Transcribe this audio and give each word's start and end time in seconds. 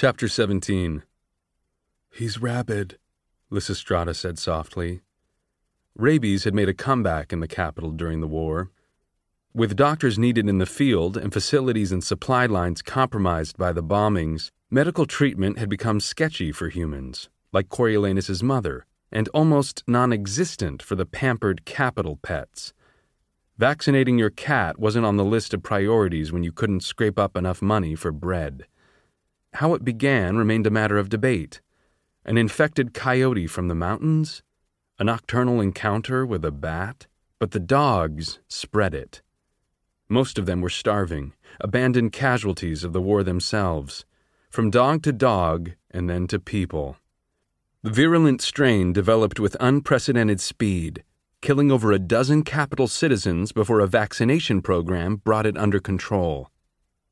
Chapter 0.00 0.28
17 0.28 1.02
He's 2.12 2.40
rabid, 2.40 2.98
Lysistrata 3.50 4.14
said 4.14 4.38
softly. 4.38 5.00
Rabies 5.96 6.44
had 6.44 6.54
made 6.54 6.68
a 6.68 6.72
comeback 6.72 7.32
in 7.32 7.40
the 7.40 7.48
Capitol 7.48 7.90
during 7.90 8.20
the 8.20 8.28
war. 8.28 8.70
With 9.52 9.74
doctors 9.74 10.16
needed 10.16 10.48
in 10.48 10.58
the 10.58 10.66
field 10.66 11.16
and 11.16 11.32
facilities 11.32 11.90
and 11.90 12.04
supply 12.04 12.46
lines 12.46 12.80
compromised 12.80 13.58
by 13.58 13.72
the 13.72 13.82
bombings, 13.82 14.52
medical 14.70 15.04
treatment 15.04 15.58
had 15.58 15.68
become 15.68 15.98
sketchy 15.98 16.52
for 16.52 16.68
humans, 16.68 17.28
like 17.52 17.68
Coriolanus's 17.68 18.40
mother, 18.40 18.86
and 19.10 19.26
almost 19.34 19.82
non 19.88 20.12
existent 20.12 20.80
for 20.80 20.94
the 20.94 21.06
pampered 21.06 21.64
Capitol 21.64 22.20
pets. 22.22 22.72
Vaccinating 23.56 24.16
your 24.16 24.30
cat 24.30 24.78
wasn't 24.78 25.04
on 25.04 25.16
the 25.16 25.24
list 25.24 25.52
of 25.52 25.64
priorities 25.64 26.30
when 26.30 26.44
you 26.44 26.52
couldn't 26.52 26.84
scrape 26.84 27.18
up 27.18 27.36
enough 27.36 27.60
money 27.60 27.96
for 27.96 28.12
bread. 28.12 28.68
How 29.58 29.74
it 29.74 29.84
began 29.84 30.36
remained 30.36 30.68
a 30.68 30.70
matter 30.70 30.98
of 30.98 31.08
debate. 31.08 31.60
An 32.24 32.38
infected 32.38 32.94
coyote 32.94 33.48
from 33.48 33.66
the 33.66 33.74
mountains? 33.74 34.40
A 35.00 35.02
nocturnal 35.02 35.60
encounter 35.60 36.24
with 36.24 36.44
a 36.44 36.52
bat? 36.52 37.08
But 37.40 37.50
the 37.50 37.58
dogs 37.58 38.38
spread 38.46 38.94
it. 38.94 39.20
Most 40.08 40.38
of 40.38 40.46
them 40.46 40.60
were 40.60 40.70
starving, 40.70 41.32
abandoned 41.60 42.12
casualties 42.12 42.84
of 42.84 42.92
the 42.92 43.00
war 43.00 43.24
themselves, 43.24 44.04
from 44.48 44.70
dog 44.70 45.02
to 45.02 45.12
dog 45.12 45.72
and 45.90 46.08
then 46.08 46.28
to 46.28 46.38
people. 46.38 46.96
The 47.82 47.90
virulent 47.90 48.40
strain 48.40 48.92
developed 48.92 49.40
with 49.40 49.56
unprecedented 49.58 50.40
speed, 50.40 51.02
killing 51.40 51.72
over 51.72 51.90
a 51.90 51.98
dozen 51.98 52.44
Capitol 52.44 52.86
citizens 52.86 53.50
before 53.50 53.80
a 53.80 53.88
vaccination 53.88 54.62
program 54.62 55.16
brought 55.16 55.46
it 55.46 55.58
under 55.58 55.80
control. 55.80 56.48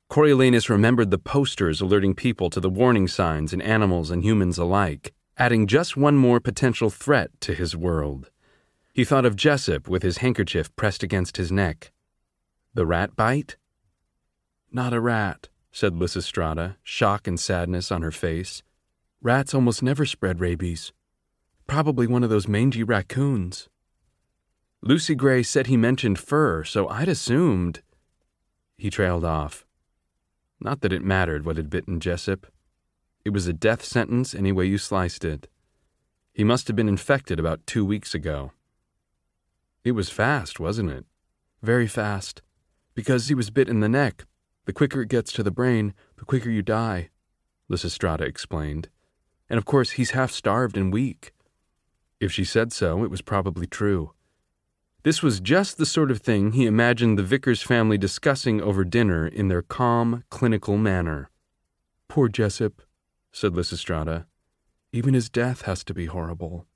Coriolanus 0.08 0.70
remembered 0.70 1.10
the 1.10 1.18
posters 1.18 1.80
alerting 1.80 2.14
people 2.14 2.48
to 2.50 2.60
the 2.60 2.70
warning 2.70 3.08
signs 3.08 3.52
in 3.52 3.60
animals 3.60 4.10
and 4.10 4.22
humans 4.22 4.56
alike, 4.56 5.12
adding 5.36 5.66
just 5.66 5.96
one 5.96 6.16
more 6.16 6.40
potential 6.40 6.90
threat 6.90 7.30
to 7.40 7.54
his 7.54 7.76
world. 7.76 8.30
He 8.94 9.04
thought 9.04 9.26
of 9.26 9.36
Jessup 9.36 9.88
with 9.88 10.02
his 10.02 10.18
handkerchief 10.18 10.74
pressed 10.76 11.02
against 11.02 11.36
his 11.36 11.52
neck. 11.52 11.92
The 12.72 12.86
rat 12.86 13.16
bite? 13.16 13.56
Not 14.70 14.94
a 14.94 15.00
rat, 15.00 15.48
said 15.72 15.94
Lysistrata, 15.94 16.76
shock 16.82 17.26
and 17.26 17.38
sadness 17.38 17.90
on 17.90 18.02
her 18.02 18.12
face. 18.12 18.62
Rats 19.20 19.54
almost 19.54 19.82
never 19.82 20.06
spread 20.06 20.40
rabies. 20.40 20.92
Probably 21.66 22.06
one 22.06 22.22
of 22.22 22.30
those 22.30 22.48
mangy 22.48 22.84
raccoons. 22.84 23.68
Lucy 24.82 25.16
Gray 25.16 25.42
said 25.42 25.66
he 25.66 25.76
mentioned 25.76 26.18
fur, 26.18 26.62
so 26.62 26.88
I'd 26.88 27.08
assumed. 27.08 27.82
He 28.78 28.88
trailed 28.88 29.24
off. 29.24 29.65
Not 30.60 30.80
that 30.80 30.92
it 30.92 31.04
mattered 31.04 31.44
what 31.44 31.56
had 31.56 31.70
bitten 31.70 32.00
Jessup. 32.00 32.46
It 33.24 33.30
was 33.30 33.46
a 33.46 33.52
death 33.52 33.84
sentence 33.84 34.34
any 34.34 34.52
way 34.52 34.66
you 34.66 34.78
sliced 34.78 35.24
it. 35.24 35.48
He 36.32 36.44
must 36.44 36.66
have 36.68 36.76
been 36.76 36.88
infected 36.88 37.40
about 37.40 37.66
two 37.66 37.84
weeks 37.84 38.14
ago. 38.14 38.52
It 39.84 39.92
was 39.92 40.10
fast, 40.10 40.58
wasn't 40.58 40.90
it? 40.90 41.04
Very 41.62 41.86
fast. 41.86 42.42
Because 42.94 43.28
he 43.28 43.34
was 43.34 43.50
bit 43.50 43.68
in 43.68 43.80
the 43.80 43.88
neck. 43.88 44.26
The 44.64 44.72
quicker 44.72 45.02
it 45.02 45.08
gets 45.08 45.32
to 45.32 45.42
the 45.42 45.50
brain, 45.50 45.94
the 46.16 46.24
quicker 46.24 46.50
you 46.50 46.62
die, 46.62 47.10
Lysistrata 47.70 48.22
explained. 48.22 48.88
And 49.48 49.58
of 49.58 49.64
course, 49.64 49.92
he's 49.92 50.10
half 50.10 50.32
starved 50.32 50.76
and 50.76 50.92
weak. 50.92 51.32
If 52.18 52.32
she 52.32 52.44
said 52.44 52.72
so, 52.72 53.04
it 53.04 53.10
was 53.10 53.22
probably 53.22 53.66
true. 53.66 54.12
This 55.06 55.22
was 55.22 55.38
just 55.38 55.78
the 55.78 55.86
sort 55.86 56.10
of 56.10 56.18
thing 56.18 56.50
he 56.50 56.66
imagined 56.66 57.16
the 57.16 57.22
Vickers 57.22 57.62
family 57.62 57.96
discussing 57.96 58.60
over 58.60 58.82
dinner 58.82 59.24
in 59.24 59.46
their 59.46 59.62
calm, 59.62 60.24
clinical 60.30 60.76
manner. 60.76 61.30
Poor 62.08 62.26
Jessup, 62.28 62.82
said 63.30 63.52
Lysistrata. 63.52 64.24
Even 64.92 65.14
his 65.14 65.30
death 65.30 65.62
has 65.62 65.84
to 65.84 65.94
be 65.94 66.06
horrible. 66.06 66.66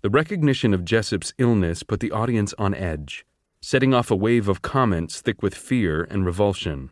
The 0.00 0.08
recognition 0.08 0.72
of 0.72 0.86
Jessup's 0.86 1.34
illness 1.36 1.82
put 1.82 2.00
the 2.00 2.10
audience 2.10 2.54
on 2.56 2.74
edge, 2.74 3.26
setting 3.60 3.92
off 3.92 4.10
a 4.10 4.16
wave 4.16 4.48
of 4.48 4.62
comments 4.62 5.20
thick 5.20 5.42
with 5.42 5.54
fear 5.54 6.04
and 6.04 6.24
revulsion. 6.24 6.90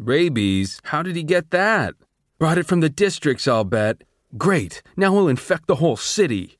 Rabies? 0.00 0.80
How 0.86 1.04
did 1.04 1.14
he 1.14 1.22
get 1.22 1.50
that? 1.52 1.94
Brought 2.40 2.58
it 2.58 2.66
from 2.66 2.80
the 2.80 2.90
districts, 2.90 3.46
I'll 3.46 3.62
bet. 3.62 4.02
Great, 4.36 4.82
now 4.96 5.12
he'll 5.12 5.28
infect 5.28 5.68
the 5.68 5.76
whole 5.76 5.96
city. 5.96 6.58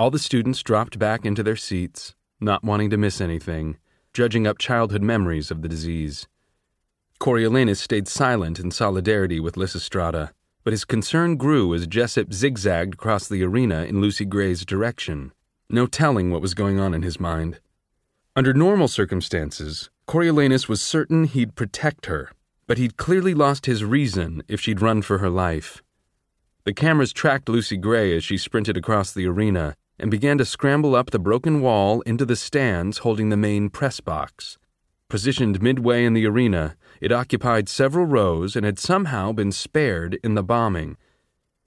All 0.00 0.10
the 0.10 0.18
students 0.18 0.62
dropped 0.62 0.98
back 0.98 1.26
into 1.26 1.42
their 1.42 1.56
seats, 1.56 2.14
not 2.40 2.64
wanting 2.64 2.88
to 2.88 2.96
miss 2.96 3.20
anything, 3.20 3.76
dredging 4.14 4.46
up 4.46 4.56
childhood 4.56 5.02
memories 5.02 5.50
of 5.50 5.60
the 5.60 5.68
disease. 5.68 6.26
Coriolanus 7.18 7.80
stayed 7.80 8.08
silent 8.08 8.58
in 8.58 8.70
solidarity 8.70 9.40
with 9.40 9.56
Lysistrata, 9.56 10.30
but 10.64 10.72
his 10.72 10.86
concern 10.86 11.36
grew 11.36 11.74
as 11.74 11.86
Jessup 11.86 12.32
zigzagged 12.32 12.94
across 12.94 13.28
the 13.28 13.42
arena 13.42 13.84
in 13.84 14.00
Lucy 14.00 14.24
Gray's 14.24 14.64
direction. 14.64 15.32
No 15.68 15.84
telling 15.84 16.30
what 16.30 16.40
was 16.40 16.54
going 16.54 16.80
on 16.80 16.94
in 16.94 17.02
his 17.02 17.20
mind. 17.20 17.60
Under 18.34 18.54
normal 18.54 18.88
circumstances, 18.88 19.90
Coriolanus 20.06 20.66
was 20.66 20.80
certain 20.80 21.24
he'd 21.24 21.56
protect 21.56 22.06
her, 22.06 22.32
but 22.66 22.78
he'd 22.78 22.96
clearly 22.96 23.34
lost 23.34 23.66
his 23.66 23.84
reason 23.84 24.44
if 24.48 24.62
she'd 24.62 24.80
run 24.80 25.02
for 25.02 25.18
her 25.18 25.28
life. 25.28 25.82
The 26.64 26.72
cameras 26.72 27.12
tracked 27.12 27.50
Lucy 27.50 27.76
Gray 27.76 28.16
as 28.16 28.24
she 28.24 28.38
sprinted 28.38 28.78
across 28.78 29.12
the 29.12 29.26
arena 29.26 29.76
and 30.00 30.10
began 30.10 30.38
to 30.38 30.44
scramble 30.44 30.96
up 30.96 31.10
the 31.10 31.18
broken 31.18 31.60
wall 31.60 32.00
into 32.00 32.24
the 32.24 32.34
stands 32.34 32.98
holding 32.98 33.28
the 33.28 33.36
main 33.36 33.68
press 33.68 34.00
box. 34.00 34.58
Positioned 35.08 35.60
midway 35.60 36.04
in 36.04 36.14
the 36.14 36.26
arena, 36.26 36.74
it 37.00 37.12
occupied 37.12 37.68
several 37.68 38.06
rows 38.06 38.56
and 38.56 38.64
had 38.64 38.78
somehow 38.78 39.30
been 39.30 39.52
spared 39.52 40.18
in 40.24 40.34
the 40.34 40.42
bombing. 40.42 40.96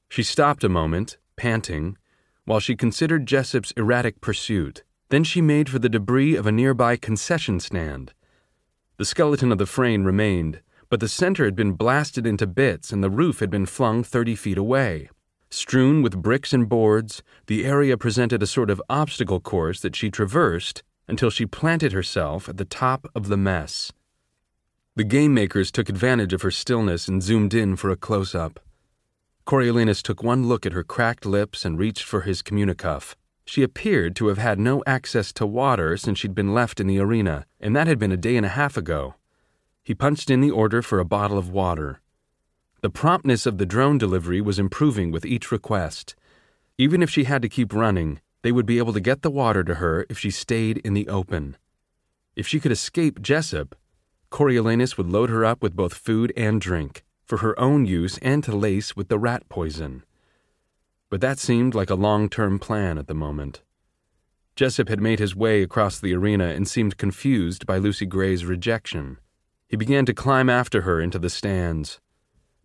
She 0.10 0.24
stopped 0.24 0.64
a 0.64 0.70
moment, 0.70 1.18
panting, 1.36 1.98
while 2.46 2.60
she 2.60 2.76
considered 2.76 3.28
Jessup's 3.28 3.72
erratic 3.78 4.20
pursuit. 4.20 4.84
Then 5.10 5.24
she 5.24 5.42
made 5.42 5.70
for 5.70 5.80
the 5.80 5.90
debris 5.90 6.36
of 6.36 6.48
a 6.48 6.52
nearby 6.52 6.96
concession 6.98 7.60
stand. 7.60 8.14
The 8.98 9.06
skeleton 9.06 9.52
of 9.52 9.60
the 9.60 9.66
frame 9.66 10.06
remained, 10.06 10.62
but 10.90 11.00
the 11.00 11.08
center 11.08 11.46
had 11.46 11.56
been 11.56 11.74
blasted 11.74 12.26
into 12.26 12.48
bits 12.48 12.92
and 12.92 13.04
the 13.04 13.10
roof 13.10 13.40
had 13.42 13.50
been 13.52 13.66
flung 13.66 14.04
30 14.04 14.36
feet 14.36 14.58
away. 14.58 15.10
Strewn 15.54 16.02
with 16.02 16.20
bricks 16.20 16.52
and 16.52 16.68
boards, 16.68 17.22
the 17.46 17.64
area 17.64 17.96
presented 17.96 18.42
a 18.42 18.48
sort 18.48 18.72
of 18.72 18.82
obstacle 18.90 19.40
course 19.40 19.80
that 19.82 19.96
she 19.96 20.10
traversed 20.10 20.82
until 21.08 21.30
she 21.30 21.46
planted 21.46 21.92
herself 21.92 22.50
at 22.50 22.58
the 22.58 22.66
top 22.66 23.06
of 23.14 23.28
the 23.28 23.38
mess. 23.38 23.92
The 24.96 25.04
game 25.04 25.32
makers 25.32 25.72
took 25.72 25.90
advantage 25.90 26.34
of 26.34 26.42
her 26.42 26.50
stillness 26.50 27.08
and 27.08 27.22
zoomed 27.22 27.54
in 27.54 27.76
for 27.76 27.92
a 27.92 27.96
close 27.96 28.34
up. 28.34 28.60
Coriolanus 29.46 30.02
took 30.02 30.24
one 30.24 30.48
look 30.48 30.66
at 30.66 30.74
her 30.74 30.84
cracked 30.84 31.24
lips 31.24 31.66
and 31.66 31.78
reached 31.78 32.04
for 32.04 32.22
his 32.22 32.42
communicuff. 32.42 33.16
She 33.46 33.62
appeared 33.62 34.16
to 34.16 34.30
have 34.30 34.40
had 34.40 34.60
no 34.60 34.82
access 34.88 35.32
to 35.34 35.46
water 35.46 35.98
since 35.98 36.18
she'd 36.18 36.34
been 36.34 36.56
left 36.56 36.80
in 36.80 36.88
the 36.88 37.00
arena, 37.00 37.46
and 37.60 37.76
that 37.76 37.86
had 37.86 38.00
been 38.00 38.12
a 38.12 38.18
day 38.18 38.38
and 38.38 38.46
a 38.46 38.58
half 38.58 38.76
ago. 38.76 39.14
He 39.84 39.94
punched 39.94 40.32
in 40.32 40.42
the 40.42 40.50
order 40.50 40.82
for 40.82 40.98
a 40.98 41.06
bottle 41.06 41.38
of 41.38 41.52
water. 41.52 42.00
The 42.84 42.90
promptness 42.90 43.46
of 43.46 43.60
the 43.60 43.66
drone 43.66 43.98
delivery 43.98 44.42
was 44.42 44.60
improving 44.60 45.10
with 45.10 45.26
each 45.26 45.54
request. 45.54 46.18
Even 46.78 47.02
if 47.02 47.10
she 47.10 47.24
had 47.24 47.42
to 47.42 47.48
keep 47.48 47.74
running, 47.74 48.20
they 48.42 48.52
would 48.52 48.66
be 48.66 48.78
able 48.78 48.92
to 48.92 49.00
get 49.00 49.22
the 49.22 49.32
water 49.32 49.64
to 49.64 49.76
her 49.76 50.06
if 50.10 50.20
she 50.20 50.30
stayed 50.30 50.80
in 50.80 50.94
the 50.94 51.08
open. 51.08 51.56
If 52.36 52.46
she 52.46 52.60
could 52.60 52.74
escape 52.74 53.22
Jessup, 53.22 53.74
Coriolanus 54.30 54.98
would 54.98 55.08
load 55.08 55.30
her 55.30 55.46
up 55.46 55.64
with 55.64 55.78
both 55.78 55.94
food 55.94 56.34
and 56.36 56.60
drink, 56.60 57.06
for 57.24 57.38
her 57.38 57.58
own 57.58 57.86
use 57.86 58.18
and 58.18 58.44
to 58.44 58.54
lace 58.54 58.98
with 58.98 59.08
the 59.08 59.18
rat 59.18 59.48
poison. 59.48 60.04
But 61.10 61.22
that 61.22 61.40
seemed 61.40 61.74
like 61.74 61.90
a 61.90 61.96
long 61.96 62.28
term 62.28 62.60
plan 62.60 62.98
at 62.98 63.08
the 63.08 63.14
moment. 63.14 63.62
Jessup 64.58 64.90
had 64.90 65.00
made 65.00 65.20
his 65.20 65.38
way 65.38 65.64
across 65.64 66.02
the 66.02 66.14
arena 66.14 66.48
and 66.48 66.68
seemed 66.68 66.98
confused 66.98 67.66
by 67.66 67.78
Lucy 67.78 68.06
Gray's 68.06 68.44
rejection. 68.44 69.20
He 69.70 69.78
began 69.78 70.06
to 70.06 70.14
climb 70.14 70.50
after 70.50 70.82
her 70.82 71.00
into 71.00 71.18
the 71.18 71.30
stands, 71.30 72.02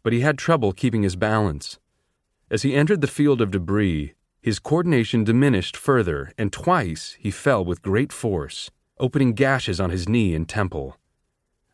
but 0.02 0.12
he 0.12 0.20
had 0.20 0.38
trouble 0.38 0.72
keeping 0.72 1.02
his 1.02 1.16
balance. 1.16 1.78
As 2.50 2.62
he 2.62 2.74
entered 2.74 3.00
the 3.00 3.06
field 3.06 3.40
of 3.40 3.50
debris, 3.50 4.14
his 4.40 4.58
coordination 4.58 5.24
diminished 5.24 5.76
further, 5.76 6.32
and 6.38 6.52
twice 6.52 7.16
he 7.18 7.30
fell 7.30 7.64
with 7.64 7.82
great 7.82 8.12
force, 8.12 8.70
opening 8.98 9.32
gashes 9.32 9.80
on 9.80 9.90
his 9.90 10.08
knee 10.08 10.34
and 10.34 10.48
temple. 10.48 10.96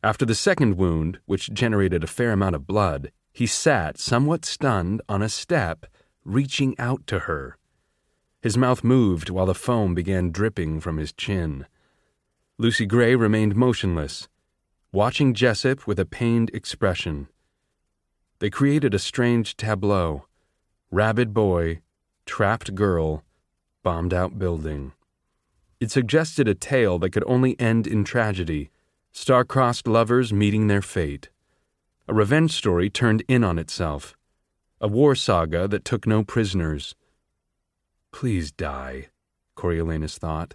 After 0.02 0.26
the 0.26 0.34
second 0.34 0.76
wound, 0.76 1.18
which 1.26 1.52
generated 1.52 2.02
a 2.02 2.08
fair 2.08 2.32
amount 2.32 2.56
of 2.56 2.66
blood, 2.66 3.12
he 3.32 3.46
sat, 3.46 3.98
somewhat 3.98 4.44
stunned, 4.44 5.02
on 5.08 5.22
a 5.22 5.28
step, 5.28 5.86
reaching 6.24 6.78
out 6.78 7.06
to 7.06 7.20
her. 7.20 7.56
His 8.42 8.58
mouth 8.58 8.84
moved 8.84 9.30
while 9.30 9.46
the 9.46 9.54
foam 9.54 9.94
began 9.94 10.30
dripping 10.30 10.80
from 10.80 10.98
his 10.98 11.12
chin. 11.12 11.66
Lucy 12.58 12.86
Gray 12.86 13.16
remained 13.16 13.56
motionless, 13.56 14.28
watching 14.92 15.34
Jessup 15.34 15.86
with 15.86 15.98
a 15.98 16.04
pained 16.04 16.50
expression. 16.54 17.28
They 18.44 18.50
created 18.50 18.92
a 18.92 18.98
strange 18.98 19.56
tableau 19.56 20.26
rabid 20.90 21.32
boy, 21.32 21.80
trapped 22.26 22.74
girl, 22.74 23.24
bombed 23.82 24.12
out 24.12 24.38
building. 24.38 24.92
It 25.80 25.90
suggested 25.90 26.46
a 26.46 26.54
tale 26.54 26.98
that 26.98 27.08
could 27.08 27.24
only 27.26 27.58
end 27.58 27.86
in 27.86 28.04
tragedy 28.04 28.68
star-crossed 29.12 29.88
lovers 29.88 30.30
meeting 30.30 30.66
their 30.66 30.82
fate. 30.82 31.30
A 32.06 32.12
revenge 32.12 32.52
story 32.52 32.90
turned 32.90 33.24
in 33.28 33.42
on 33.42 33.58
itself. 33.58 34.14
A 34.78 34.88
war 34.88 35.14
saga 35.14 35.66
that 35.66 35.86
took 35.86 36.06
no 36.06 36.22
prisoners. 36.22 36.94
Please 38.12 38.52
die, 38.52 39.08
Coriolanus 39.56 40.18
thought. 40.18 40.54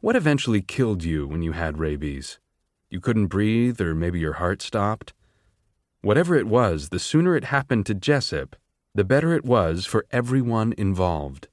What 0.00 0.16
eventually 0.16 0.62
killed 0.62 1.04
you 1.04 1.26
when 1.26 1.42
you 1.42 1.52
had 1.52 1.78
rabies? 1.78 2.38
You 2.88 2.98
couldn't 2.98 3.26
breathe, 3.26 3.78
or 3.78 3.94
maybe 3.94 4.18
your 4.18 4.40
heart 4.40 4.62
stopped? 4.62 5.12
Whatever 6.00 6.36
it 6.36 6.46
was, 6.46 6.90
the 6.90 6.98
sooner 6.98 7.36
it 7.36 7.44
happened 7.44 7.86
to 7.86 7.94
Jessup, 7.94 8.54
the 8.94 9.04
better 9.04 9.32
it 9.32 9.44
was 9.44 9.84
for 9.84 10.06
everyone 10.10 10.72
involved. 10.78 11.48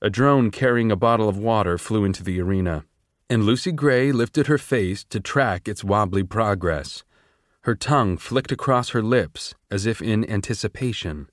A 0.00 0.08
drone 0.08 0.50
carrying 0.50 0.90
a 0.90 0.96
bottle 0.96 1.28
of 1.28 1.36
water 1.36 1.76
flew 1.76 2.04
into 2.04 2.22
the 2.22 2.40
arena, 2.40 2.84
and 3.28 3.44
Lucy 3.44 3.72
Gray 3.72 4.12
lifted 4.12 4.46
her 4.46 4.56
face 4.56 5.04
to 5.04 5.20
track 5.20 5.68
its 5.68 5.84
wobbly 5.84 6.22
progress. 6.22 7.04
Her 7.62 7.74
tongue 7.74 8.16
flicked 8.16 8.52
across 8.52 8.90
her 8.90 9.02
lips 9.02 9.54
as 9.70 9.84
if 9.84 10.00
in 10.00 10.28
anticipation. 10.30 11.28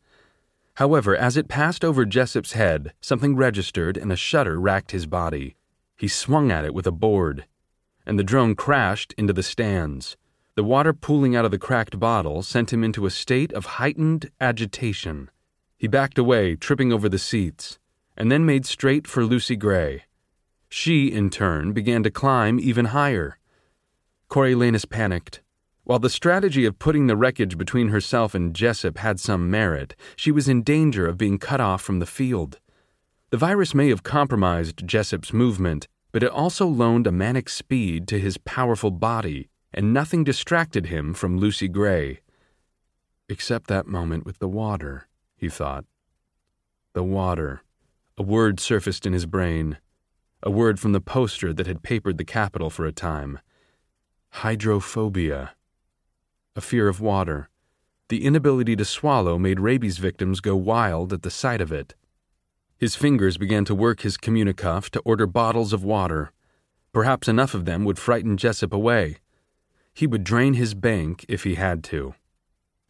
However, 0.75 1.15
as 1.15 1.38
it 1.38 1.48
passed 1.48 1.86
over 1.86 2.03
Jessup's 2.03 2.51
head, 2.51 2.91
something 3.00 3.38
registered 3.38 3.95
and 3.95 4.12
a 4.12 4.18
shudder 4.18 4.59
racked 4.59 4.91
his 4.91 5.06
body. 5.06 5.56
He 5.95 6.09
swung 6.09 6.51
at 6.51 6.65
it 6.65 6.74
with 6.74 6.88
a 6.88 6.91
board, 6.91 7.45
and 8.06 8.19
the 8.19 8.24
drone 8.24 8.56
crashed 8.56 9.13
into 9.18 9.31
the 9.31 9.44
stands. 9.44 10.18
The 10.56 10.63
water 10.63 10.94
pooling 10.94 11.36
out 11.36 11.44
of 11.44 11.52
the 11.52 11.57
cracked 11.57 12.00
bottle 12.00 12.42
sent 12.42 12.72
him 12.72 12.81
into 12.81 13.06
a 13.06 13.10
state 13.10 13.52
of 13.52 13.66
heightened 13.66 14.31
agitation. 14.40 15.30
He 15.78 15.90
backed 15.90 16.18
away, 16.18 16.56
tripping 16.56 16.94
over 16.94 17.10
the 17.10 17.19
seats, 17.19 17.78
and 18.16 18.31
then 18.31 18.46
made 18.46 18.66
straight 18.66 19.06
for 19.06 19.25
Lucy 19.25 19.57
Gray. 19.57 20.04
She, 20.69 21.12
in 21.12 21.30
turn, 21.30 21.74
began 21.74 22.04
to 22.04 22.10
climb 22.10 22.57
even 22.57 22.86
higher. 22.86 23.38
Coriolanus 24.30 24.86
panicked. 24.86 25.42
While 25.84 26.00
the 26.00 26.10
strategy 26.10 26.63
of 26.63 26.80
putting 26.80 27.08
the 27.08 27.18
wreckage 27.18 27.58
between 27.58 27.90
herself 27.90 28.34
and 28.34 28.56
Jessup 28.56 28.98
had 29.00 29.19
some 29.19 29.51
merit, 29.51 29.94
she 30.16 30.31
was 30.31 30.48
in 30.48 30.63
danger 30.63 31.06
of 31.06 31.18
being 31.18 31.38
cut 31.38 31.60
off 31.60 31.81
from 31.81 32.00
the 32.00 32.06
field. 32.06 32.62
The 33.30 33.38
virus 33.38 33.75
may 33.75 33.90
have 33.90 34.04
compromised 34.04 34.88
Jessup's 34.88 35.34
movement, 35.34 35.90
but 36.13 36.24
it 36.24 36.31
also 36.31 36.66
loaned 36.66 37.08
a 37.08 37.12
manic 37.12 37.50
speed 37.50 38.08
to 38.08 38.22
his 38.22 38.38
powerful 38.38 38.90
body 38.90 39.50
and 39.75 39.94
nothing 39.94 40.24
distracted 40.24 40.86
him 40.86 41.13
from 41.13 41.38
Lucy 41.38 41.68
Gray. 41.68 42.22
Except 43.27 43.68
that 43.68 43.86
moment 43.86 44.25
with 44.25 44.39
the 44.39 44.48
water, 44.48 45.10
he 45.36 45.50
thought. 45.50 45.83
The 46.94 47.04
water. 47.04 47.62
A 48.18 48.24
word 48.24 48.62
surfaced 48.62 49.06
in 49.06 49.12
his 49.12 49.25
brain. 49.25 49.77
A 50.42 50.50
word 50.50 50.80
from 50.80 50.94
the 50.94 51.01
poster 51.01 51.51
that 51.51 51.68
had 51.68 51.83
papered 51.83 52.18
the 52.18 52.24
Capitol 52.24 52.69
for 52.69 52.86
a 52.86 52.94
time. 52.94 53.39
Hydrophobia. 54.30 55.56
A 56.56 56.62
fear 56.62 56.88
of 56.88 57.01
water. 57.01 57.50
The 58.07 58.24
inability 58.24 58.77
to 58.77 58.86
swallow 58.86 59.38
made 59.38 59.60
rabies 59.60 59.98
victims 59.98 60.39
go 60.39 60.56
wild 60.56 61.12
at 61.12 61.24
the 61.24 61.30
sight 61.30 61.60
of 61.60 61.74
it. 61.74 61.95
His 62.77 62.95
fingers 62.95 63.38
began 63.38 63.66
to 63.66 63.75
work 63.75 64.01
his 64.01 64.18
communicuff 64.18 64.89
to 64.92 65.01
order 65.01 65.27
bottles 65.27 65.74
of 65.74 65.83
water. 65.83 66.31
Perhaps 66.94 67.27
enough 67.27 67.54
of 67.54 67.66
them 67.66 67.83
would 67.83 68.00
frighten 68.00 68.38
Jessup 68.38 68.72
away. 68.72 69.18
He 69.95 70.06
would 70.06 70.25
drain 70.25 70.56
his 70.56 70.74
bank 70.74 71.25
if 71.30 71.45
he 71.45 71.56
had 71.56 71.81
to. 71.86 72.15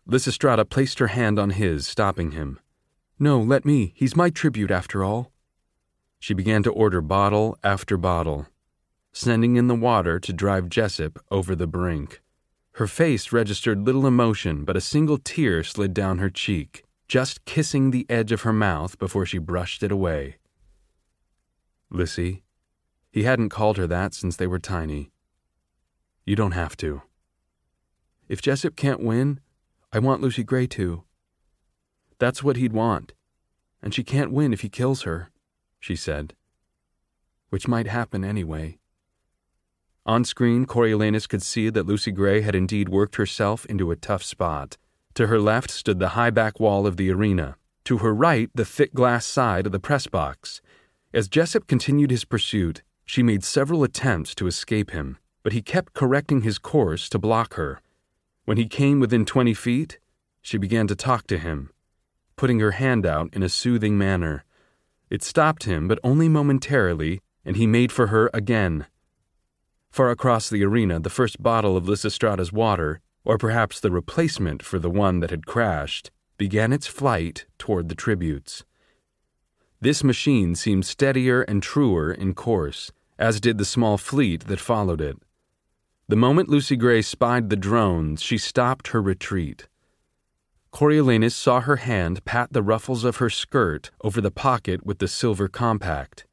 Lysistrata 0.09 0.67
placed 0.67 0.97
her 0.97 1.07
hand 1.07 1.37
on 1.37 1.51
his, 1.51 1.85
stopping 1.85 2.31
him. 2.31 2.59
No, 3.19 3.39
let 3.39 3.63
me. 3.63 3.93
He's 3.95 4.15
my 4.15 4.31
tribute, 4.31 4.71
after 4.71 5.03
all. 5.03 5.31
She 6.19 6.33
began 6.33 6.63
to 6.63 6.71
order 6.71 7.01
bottle 7.01 7.59
after 7.63 7.95
bottle, 7.95 8.47
sending 9.13 9.55
in 9.55 9.67
the 9.67 9.75
water 9.75 10.19
to 10.19 10.33
drive 10.33 10.67
Jessup 10.67 11.23
over 11.29 11.55
the 11.55 11.67
brink. 11.67 12.21
Her 12.73 12.87
face 12.87 13.31
registered 13.31 13.85
little 13.85 14.07
emotion, 14.07 14.65
but 14.65 14.75
a 14.75 14.81
single 14.81 15.19
tear 15.19 15.63
slid 15.63 15.93
down 15.93 16.17
her 16.17 16.31
cheek, 16.31 16.83
just 17.07 17.45
kissing 17.45 17.91
the 17.91 18.07
edge 18.09 18.31
of 18.31 18.41
her 18.41 18.51
mouth 18.51 18.97
before 18.97 19.27
she 19.27 19.37
brushed 19.37 19.83
it 19.83 19.91
away. 19.91 20.37
Lissy. 21.91 22.43
He 23.11 23.23
hadn't 23.23 23.49
called 23.49 23.77
her 23.77 23.85
that 23.85 24.15
since 24.15 24.35
they 24.35 24.47
were 24.47 24.59
tiny. 24.59 25.11
You 26.25 26.35
don't 26.35 26.53
have 26.53 26.75
to. 26.77 27.03
If 28.27 28.41
Jessup 28.41 28.75
can't 28.75 29.03
win, 29.03 29.39
I 29.93 29.99
want 29.99 30.21
Lucy 30.21 30.43
Gray 30.43 30.65
to. 30.67 31.03
That's 32.17 32.43
what 32.43 32.57
he'd 32.57 32.73
want. 32.73 33.13
And 33.83 33.93
she 33.93 34.03
can't 34.03 34.31
win 34.31 34.51
if 34.51 34.61
he 34.61 34.69
kills 34.69 35.03
her, 35.03 35.29
she 35.79 35.95
said. 35.95 36.33
Which 37.49 37.67
might 37.67 37.85
happen 37.85 38.25
anyway. 38.25 38.79
On 40.07 40.25
screen, 40.25 40.65
Coriolanus 40.65 41.27
could 41.27 41.43
see 41.43 41.69
that 41.69 41.85
Lucy 41.85 42.11
Gray 42.11 42.41
had 42.41 42.55
indeed 42.55 42.89
worked 42.89 43.17
herself 43.17 43.65
into 43.67 43.91
a 43.91 43.95
tough 43.95 44.23
spot. 44.23 44.77
To 45.13 45.27
her 45.27 45.39
left 45.39 45.69
stood 45.69 45.99
the 45.99 46.09
high 46.09 46.31
back 46.31 46.59
wall 46.59 46.87
of 46.87 46.97
the 46.97 47.11
arena. 47.11 47.57
To 47.85 47.99
her 47.99 48.13
right, 48.13 48.49
the 48.55 48.65
thick 48.65 48.95
glass 48.95 49.27
side 49.27 49.67
of 49.67 49.71
the 49.71 49.79
press 49.79 50.07
box. 50.07 50.61
As 51.13 51.27
Jessup 51.27 51.67
continued 51.67 52.09
his 52.09 52.25
pursuit, 52.25 52.81
she 53.05 53.21
made 53.21 53.43
several 53.43 53.83
attempts 53.83 54.33
to 54.35 54.47
escape 54.47 54.89
him 54.89 55.19
but 55.45 55.53
he 55.53 55.61
kept 55.61 55.93
correcting 55.93 56.41
his 56.41 56.57
course 56.57 57.07
to 57.07 57.19
block 57.19 57.53
her. 57.53 57.79
When 58.45 58.57
he 58.57 58.65
came 58.65 58.99
within 58.99 59.25
20 59.25 59.53
feet, 59.53 59.99
she 60.41 60.57
began 60.57 60.87
to 60.87 60.95
talk 60.95 61.27
to 61.27 61.37
him, 61.37 61.69
putting 62.35 62.59
her 62.61 62.71
hand 62.71 63.05
out 63.05 63.29
in 63.31 63.43
a 63.43 63.49
soothing 63.49 63.95
manner. 63.95 64.43
It 65.11 65.21
stopped 65.21 65.65
him, 65.65 65.87
but 65.87 65.99
only 66.03 66.27
momentarily, 66.27 67.21
and 67.45 67.57
he 67.57 67.67
made 67.67 67.91
for 67.91 68.07
her 68.07 68.31
again. 68.33 68.87
Far 69.91 70.09
across 70.09 70.49
the 70.49 70.63
arena, 70.63 70.99
the 70.99 71.11
first 71.11 71.43
bottle 71.43 71.77
of 71.77 71.87
Lysistrata's 71.87 72.51
water, 72.51 72.99
or 73.23 73.37
perhaps 73.37 73.79
the 73.79 73.91
replacement 73.91 74.63
for 74.63 74.79
the 74.79 74.89
one 74.89 75.19
that 75.19 75.29
had 75.29 75.45
crashed, 75.45 76.09
began 76.39 76.73
its 76.73 76.87
flight 76.87 77.45
toward 77.59 77.89
the 77.89 77.93
tributes. 77.93 78.65
This 79.79 80.03
machine 80.03 80.55
seemed 80.55 80.87
steadier 80.87 81.43
and 81.43 81.61
truer 81.61 82.11
in 82.11 82.33
course, 82.33 82.91
as 83.19 83.39
did 83.39 83.59
the 83.59 83.63
small 83.63 83.99
fleet 83.99 84.47
that 84.47 84.59
followed 84.59 85.01
it. 85.01 85.19
The 86.07 86.15
moment 86.15 86.49
Lucy 86.49 86.75
Gray 86.75 87.01
spied 87.01 87.49
the 87.49 87.55
drones, 87.55 88.21
she 88.21 88.37
stopped 88.37 88.89
her 88.89 89.01
retreat. 89.01 89.67
Coriolanus 90.71 91.35
saw 91.35 91.61
her 91.61 91.77
hand 91.77 92.23
pat 92.25 92.53
the 92.53 92.61
ruffles 92.61 93.03
of 93.03 93.15
her 93.15 93.29
skirt 93.29 93.89
over 94.03 94.21
the 94.21 94.29
pocket 94.29 94.85
with 94.85 94.99
the 94.99 95.07
silver 95.07 95.47
compact, 95.47 96.27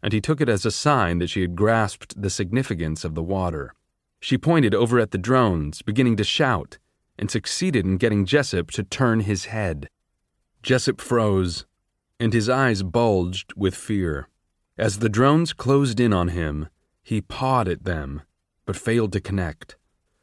and 0.00 0.12
he 0.12 0.20
took 0.20 0.40
it 0.40 0.48
as 0.48 0.64
a 0.64 0.70
sign 0.70 1.18
that 1.18 1.28
she 1.28 1.40
had 1.40 1.56
grasped 1.56 2.22
the 2.22 2.30
significance 2.30 3.02
of 3.04 3.16
the 3.16 3.22
water. 3.22 3.74
She 4.20 4.38
pointed 4.38 4.76
over 4.76 5.00
at 5.00 5.10
the 5.10 5.18
drones, 5.18 5.82
beginning 5.82 6.14
to 6.16 6.24
shout, 6.24 6.78
and 7.18 7.28
succeeded 7.32 7.84
in 7.84 7.96
getting 7.96 8.26
Jessup 8.26 8.70
to 8.72 8.84
turn 8.84 9.20
his 9.20 9.46
head. 9.46 9.88
Jessup 10.62 11.00
froze, 11.00 11.66
and 12.20 12.32
his 12.32 12.48
eyes 12.48 12.84
bulged 12.84 13.54
with 13.56 13.74
fear. 13.74 14.28
As 14.78 15.00
the 15.00 15.08
drones 15.08 15.52
closed 15.52 15.98
in 15.98 16.12
on 16.12 16.28
him, 16.28 16.68
he 17.02 17.20
pawed 17.20 17.66
at 17.66 17.84
them 17.84 18.22
but 18.70 18.76
failed 18.76 19.12
to 19.12 19.20
connect. 19.20 19.74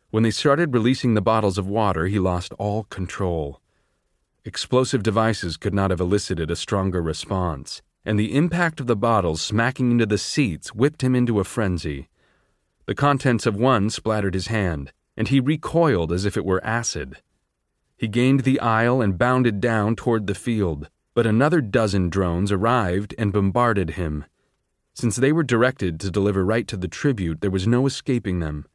When 0.09 0.23
they 0.23 0.31
started 0.31 0.73
releasing 0.73 1.15
the 1.15 1.21
bottles 1.21 1.57
of 1.57 1.67
water, 1.67 2.05
he 2.07 2.17
lost 2.17 2.53
all 2.53 2.85
control. 2.85 3.59
Explosive 4.45 5.03
devices 5.03 5.57
could 5.57 5.73
not 5.73 5.91
have 5.91 5.99
elicited 5.99 6.49
a 6.49 6.55
stronger 6.55 7.01
response, 7.01 7.81
and 8.05 8.17
the 8.17 8.33
impact 8.33 8.79
of 8.79 8.87
the 8.87 8.95
bottles 8.95 9.41
smacking 9.41 9.91
into 9.91 10.05
the 10.05 10.17
seats 10.17 10.73
whipped 10.73 11.03
him 11.03 11.13
into 11.13 11.41
a 11.41 11.43
frenzy. 11.43 12.07
The 12.85 12.95
contents 12.95 13.45
of 13.45 13.57
one 13.57 13.89
splattered 13.89 14.33
his 14.33 14.47
hand, 14.47 14.93
and 15.17 15.27
he 15.27 15.41
recoiled 15.41 16.13
as 16.13 16.23
if 16.23 16.37
it 16.37 16.45
were 16.45 16.63
acid. 16.63 17.17
He 17.97 18.07
gained 18.07 18.45
the 18.45 18.61
aisle 18.61 19.01
and 19.01 19.17
bounded 19.17 19.59
down 19.59 19.97
toward 19.97 20.25
the 20.25 20.33
field, 20.33 20.89
but 21.13 21.27
another 21.27 21.59
dozen 21.59 22.07
drones 22.07 22.53
arrived 22.53 23.13
and 23.17 23.33
bombarded 23.33 23.89
him. 23.99 24.23
Since 24.99 25.17
they 25.17 25.31
were 25.31 25.43
directed 25.43 25.99
to 25.99 26.09
deliver 26.09 26.43
right 26.43 26.67
to 26.69 26.75
the 26.75 26.87
tribute, 26.87 27.41
there 27.41 27.51
was 27.51 27.67
no 27.67 27.85
escaping 27.85 28.39
them. 28.39 28.65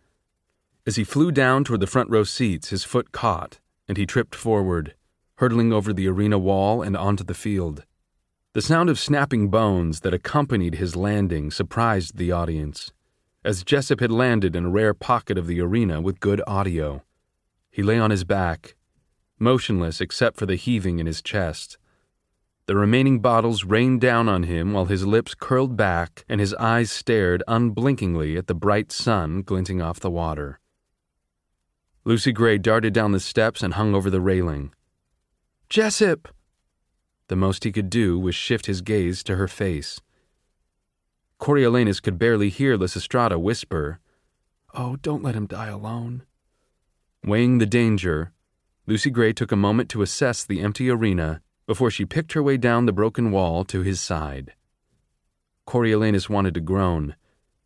As 0.86 0.94
he 0.94 1.02
flew 1.02 1.32
down 1.32 1.64
toward 1.64 1.80
the 1.80 1.86
front 1.88 2.10
row 2.10 2.22
seats, 2.22 2.68
his 2.68 2.84
foot 2.84 3.10
caught, 3.10 3.58
and 3.88 3.98
he 3.98 4.06
tripped 4.06 4.36
forward, 4.36 4.94
hurtling 5.38 5.72
over 5.72 5.92
the 5.92 6.06
arena 6.06 6.38
wall 6.38 6.80
and 6.80 6.96
onto 6.96 7.24
the 7.24 7.34
field. 7.34 7.84
The 8.52 8.62
sound 8.62 8.88
of 8.88 9.00
snapping 9.00 9.48
bones 9.48 10.02
that 10.02 10.14
accompanied 10.14 10.76
his 10.76 10.94
landing 10.94 11.50
surprised 11.50 12.16
the 12.16 12.30
audience, 12.30 12.92
as 13.44 13.64
Jessup 13.64 13.98
had 13.98 14.12
landed 14.12 14.54
in 14.54 14.66
a 14.66 14.70
rare 14.70 14.94
pocket 14.94 15.36
of 15.36 15.48
the 15.48 15.60
arena 15.60 16.00
with 16.00 16.20
good 16.20 16.40
audio. 16.46 17.02
He 17.68 17.82
lay 17.82 17.98
on 17.98 18.12
his 18.12 18.22
back, 18.22 18.76
motionless 19.40 20.00
except 20.00 20.36
for 20.36 20.46
the 20.46 20.54
heaving 20.54 21.00
in 21.00 21.06
his 21.06 21.20
chest. 21.20 21.78
The 22.66 22.76
remaining 22.76 23.19
bottles 23.19 23.64
rained 23.64 24.00
down 24.00 24.28
on 24.28 24.45
him 24.45 24.73
while 24.73 24.85
his 24.85 25.04
lips 25.04 25.35
curled 25.35 25.76
back 25.76 26.25
and 26.28 26.40
his 26.40 26.54
eyes 26.54 26.92
stared 26.92 27.42
unblinkingly 27.49 28.37
at 28.37 28.47
the 28.47 28.54
bright 28.54 28.92
sun 28.92 29.42
glinting 29.42 29.83
off 29.83 29.99
the 29.99 30.11
water. 30.11 30.61
Lucy 32.04 32.31
Gray 32.33 32.59
darted 32.59 32.92
down 32.92 33.12
the 33.12 33.21
steps 33.21 33.62
and 33.62 33.75
hung 33.75 33.95
over 33.95 34.11
the 34.11 34.21
railing. 34.21 34.73
Jessup! 35.69 36.28
The 37.28 37.37
most 37.37 37.64
he 37.64 37.73
could 37.73 37.90
do 37.90 38.19
was 38.19 38.35
shift 38.35 38.66
his 38.66 38.81
gaze 38.81 39.25
to 39.25 39.37
her 39.37 39.49
face. 39.49 40.00
Coriolanus 41.38 42.00
could 42.00 42.19
barely 42.19 42.49
hear 42.49 42.76
Lysistrata 42.76 43.40
whisper, 43.40 43.99
Oh, 44.75 44.97
don't 44.97 45.23
let 45.23 45.35
him 45.35 45.47
die 45.47 45.69
alone. 45.69 46.23
Weighing 47.25 47.59
the 47.59 47.66
danger, 47.66 48.33
Lucy 48.87 49.11
Gray 49.11 49.33
took 49.33 49.50
a 49.50 49.57
moment 49.57 49.88
to 49.90 50.02
assess 50.02 50.45
the 50.45 50.61
empty 50.61 50.88
arena 50.88 51.42
before 51.72 51.90
she 51.90 52.04
picked 52.04 52.34
her 52.34 52.42
way 52.42 52.58
down 52.58 52.84
the 52.84 52.92
broken 52.92 53.30
wall 53.30 53.64
to 53.64 53.80
his 53.80 53.98
side. 53.98 54.52
Coriolanus 55.66 56.28
wanted 56.28 56.52
to 56.52 56.60
groan. 56.60 57.16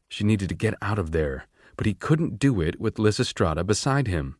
She 0.06 0.22
needed 0.22 0.48
to 0.48 0.54
get 0.54 0.74
out 0.80 0.96
of 0.96 1.10
there, 1.10 1.48
but 1.76 1.86
he 1.86 1.94
couldn't 1.94 2.38
do 2.38 2.60
it 2.60 2.78
with 2.78 2.98
Lysistrata 2.98 3.66
beside 3.66 4.06
him. 4.06 4.36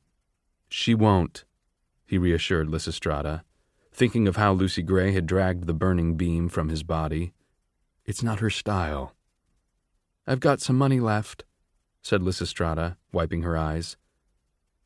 She 0.68 0.94
won't, 0.94 1.44
he 2.06 2.16
reassured 2.16 2.68
Lysistrata, 2.68 3.42
thinking 3.92 4.28
of 4.28 4.37
how 4.37 4.52
Lucy 4.52 4.82
Gray 4.82 5.11
had 5.11 5.26
dragged 5.26 5.66
the 5.66 5.75
burning 5.75 6.14
beam 6.14 6.49
from 6.49 6.68
his 6.68 6.85
body. 6.85 7.32
It's 8.04 8.23
not 8.23 8.38
her 8.38 8.50
style. 8.50 9.16
I've 10.28 10.38
got 10.38 10.61
some 10.61 10.78
money 10.78 11.00
left, 11.00 11.42
said 12.02 12.20
Lysistrata, 12.20 12.99
wiping 13.11 13.42
her 13.42 13.56
eyes. 13.56 13.96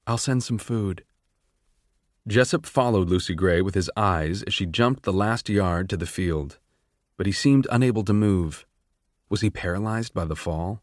I'll 0.06 0.16
send 0.16 0.42
some 0.42 0.56
food. 0.56 1.04
Jessup 2.29 2.67
followed 2.67 3.09
Lucy 3.09 3.35
Gray 3.35 3.62
with 3.62 3.75
his 3.75 3.91
eyes 3.97 4.43
as 4.43 4.53
she 4.53 4.67
jumped 4.67 5.05
the 5.05 5.12
last 5.12 5.49
yard 5.49 5.89
to 5.89 5.97
the 5.97 6.07
field, 6.07 6.59
but 7.17 7.27
he 7.27 7.33
seemed 7.33 7.67
unable 7.71 8.05
to 8.05 8.12
move. 8.12 8.67
Was 9.29 9.41
he 9.41 9.50
paralyzed 9.50 10.12
by 10.12 10.25
the 10.25 10.37
fall? 10.37 10.83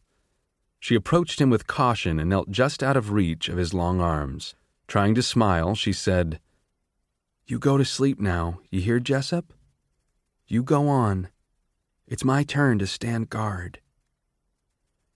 She 0.80 0.96
approached 0.96 1.40
him 1.40 1.50
with 1.50 1.68
caution 1.68 2.20
and 2.20 2.30
knelt 2.30 2.50
just 2.50 2.82
out 2.82 2.98
of 2.98 3.12
reach 3.12 3.50
of 3.50 3.58
his 3.58 3.74
long 3.74 4.02
arms. 4.02 4.56
Trying 4.88 5.16
to 5.16 5.22
smile, 5.22 5.76
she 5.76 5.94
said, 5.94 6.40
You 7.46 7.60
go 7.60 7.78
to 7.78 7.86
sleep 7.86 8.20
now, 8.20 8.60
you 8.70 8.82
hear, 8.82 9.00
Jessup? 9.00 9.54
You 10.48 10.64
go 10.64 10.88
on. 10.88 11.30
It's 12.08 12.24
my 12.24 12.44
turn 12.44 12.80
to 12.80 12.88
stand 12.88 13.30
guard. 13.30 13.80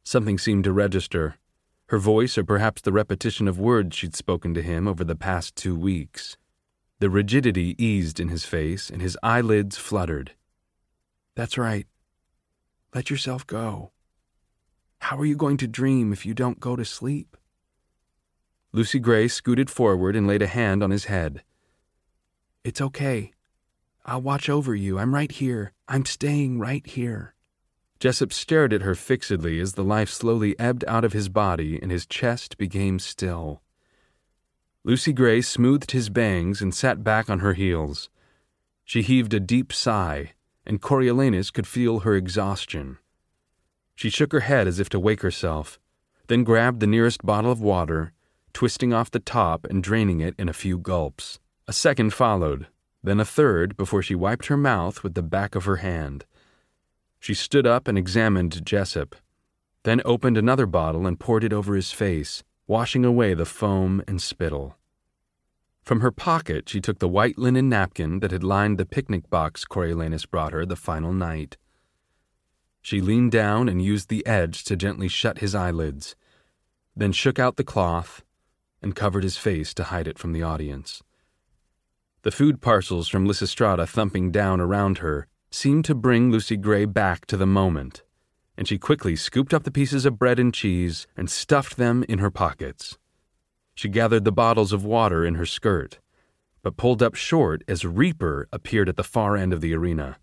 Something 0.04 0.38
seemed 0.38 0.66
to 0.66 0.74
register 0.74 1.38
her 1.92 1.98
voice, 1.98 2.38
or 2.38 2.46
perhaps 2.46 2.82
the 2.82 2.92
repetition 2.94 3.50
of 3.50 3.60
words 3.60 3.98
she'd 3.98 4.16
spoken 4.16 4.54
to 4.54 4.62
him 4.62 4.88
over 4.88 5.04
the 5.04 5.14
past 5.14 5.58
two 5.58 5.76
weeks. 5.76 6.38
The 7.00 7.10
rigidity 7.10 7.76
eased 7.78 8.18
in 8.18 8.30
his 8.30 8.46
face, 8.46 8.90
and 8.90 9.02
his 9.02 9.18
eyelids 9.22 9.76
fluttered. 9.76 10.32
That's 11.36 11.58
right. 11.58 11.86
Let 12.96 13.10
yourself 13.10 13.46
go. 13.46 13.92
How 15.00 15.18
are 15.18 15.26
you 15.26 15.36
going 15.36 15.58
to 15.58 15.68
dream 15.68 16.14
if 16.14 16.26
you 16.26 16.34
don't 16.34 16.62
go 16.62 16.78
to 16.78 16.86
sleep? 16.86 17.36
Lucy 18.72 19.00
Gray 19.00 19.28
scooted 19.28 19.70
forward 19.70 20.16
and 20.16 20.26
laid 20.26 20.42
a 20.42 20.48
hand 20.48 20.82
on 20.82 20.92
his 20.92 21.06
head. 21.06 21.44
It's 22.64 22.80
okay. 22.80 23.34
I'll 24.06 24.22
watch 24.22 24.48
over 24.48 24.74
you. 24.74 24.98
I'm 24.98 25.14
right 25.14 25.32
here. 25.32 25.74
I'm 25.90 26.06
staying 26.06 26.58
right 26.58 26.88
here. 26.88 27.34
Jessup 28.02 28.34
stared 28.34 28.74
at 28.74 28.82
her 28.82 28.96
fixedly 28.96 29.60
as 29.60 29.74
the 29.74 29.84
life 29.84 30.10
slowly 30.10 30.58
ebbed 30.58 30.84
out 30.88 31.06
of 31.06 31.14
his 31.14 31.30
body 31.30 31.78
and 31.80 31.92
his 31.92 32.08
chest 32.08 32.58
became 32.58 32.98
still. 32.98 33.62
Lucy 34.84 35.14
Gray 35.14 35.40
smoothed 35.40 35.92
his 35.92 36.10
bangs 36.10 36.64
and 36.64 36.74
sat 36.74 37.04
back 37.04 37.30
on 37.30 37.40
her 37.40 37.54
heels. 37.54 38.10
She 38.84 39.04
heaved 39.04 39.36
a 39.36 39.40
deep 39.40 39.72
sigh, 39.72 40.34
and 40.66 40.82
Coriolanus 40.82 41.52
could 41.52 41.68
feel 41.68 42.00
her 42.00 42.16
exhaustion. 42.16 42.98
She 43.94 44.10
shook 44.10 44.32
her 44.32 44.40
head 44.40 44.68
as 44.68 44.80
if 44.80 44.90
to 44.90 45.00
wake 45.00 45.22
herself, 45.22 45.80
then 46.26 46.44
grabbed 46.44 46.80
the 46.80 46.88
nearest 46.88 47.24
bottle 47.24 47.52
of 47.52 47.62
water, 47.62 48.14
twisting 48.52 48.94
off 48.94 49.12
the 49.12 49.20
top 49.20 49.68
and 49.70 49.84
draining 49.84 50.22
it 50.22 50.34
in 50.40 50.50
a 50.50 50.54
few 50.54 50.80
gulps. 50.80 51.38
A 51.68 51.74
second 51.74 52.16
followed, 52.16 52.66
then 53.04 53.20
a 53.20 53.26
third 53.26 53.78
before 53.78 54.02
she 54.02 54.16
wiped 54.16 54.48
her 54.48 54.58
mouth 54.58 55.04
with 55.04 55.14
the 55.14 55.22
back 55.22 55.54
of 55.54 55.66
her 55.66 55.78
hand. 55.78 56.26
She 57.22 57.36
stood 57.36 57.68
up 57.68 57.88
and 57.88 58.00
examined 58.00 58.66
Jessup, 58.66 59.16
then 59.84 60.02
opened 60.06 60.38
another 60.38 60.66
bottle 60.66 61.06
and 61.06 61.20
poured 61.20 61.44
it 61.44 61.54
over 61.54 61.76
his 61.76 61.92
face, 61.92 62.44
washing 62.66 63.06
away 63.06 63.36
the 63.36 63.46
foam 63.46 64.02
and 64.08 64.20
spittle. 64.20 64.76
From 65.84 66.00
her 66.00 66.10
pocket, 66.10 66.68
she 66.68 66.82
took 66.82 66.98
the 66.98 67.08
white 67.08 67.38
linen 67.38 67.70
napkin 67.70 68.22
that 68.22 68.32
had 68.32 68.44
lined 68.44 68.80
the 68.80 68.88
picnic 68.88 69.30
box 69.30 69.66
Coriolanus 69.66 70.26
brought 70.26 70.52
her 70.52 70.66
the 70.66 70.76
final 70.76 71.14
night. 71.14 71.58
She 72.82 73.02
leaned 73.02 73.32
down 73.32 73.70
and 73.70 73.84
used 73.84 74.10
the 74.10 74.26
edge 74.26 74.64
to 74.64 74.76
gently 74.76 75.08
shut 75.08 75.38
his 75.38 75.54
eyelids, 75.54 76.16
then 76.96 77.12
shook 77.12 77.38
out 77.38 77.56
the 77.56 77.64
cloth 77.64 78.24
and 78.82 78.96
covered 78.96 79.22
his 79.22 79.38
face 79.38 79.76
to 79.76 79.86
hide 79.86 80.08
it 80.08 80.18
from 80.18 80.34
the 80.34 80.42
audience. 80.42 81.04
The 82.24 82.32
food 82.32 82.62
parcels 82.62 83.08
from 83.08 83.28
Lysistrata 83.28 83.88
thumping 83.88 84.32
down 84.32 84.60
around 84.60 84.98
her 85.00 85.28
seemed 85.52 85.86
to 85.86 85.94
bring 85.94 86.32
Lucy 86.32 86.56
Gray 86.56 86.86
back 86.86 87.26
to 87.26 87.36
the 87.36 87.46
moment, 87.46 88.04
and 88.58 88.68
she 88.68 88.78
quickly 88.78 89.16
scooped 89.16 89.54
up 89.54 89.64
the 89.64 89.72
pieces 89.72 90.06
of 90.06 90.18
bread 90.18 90.40
and 90.40 90.54
cheese 90.54 91.08
and 91.18 91.30
stuffed 91.30 91.78
them 91.78 92.06
in 92.08 92.20
her 92.20 92.32
pockets. 92.32 92.98
She 93.76 93.90
gathered 93.90 94.24
the 94.24 94.32
bottles 94.32 94.72
of 94.72 94.86
water 94.86 95.26
in 95.26 95.36
her 95.36 95.46
skirt, 95.46 96.00
but 96.64 96.78
pulled 96.78 97.04
up 97.04 97.16
short 97.16 97.64
as 97.68 97.86
Reaper 97.86 98.48
appeared 98.52 98.88
at 98.88 98.96
the 98.96 99.04
far 99.04 99.36
end 99.36 99.52
of 99.52 99.62
the 99.62 99.74
arena. 99.76 100.18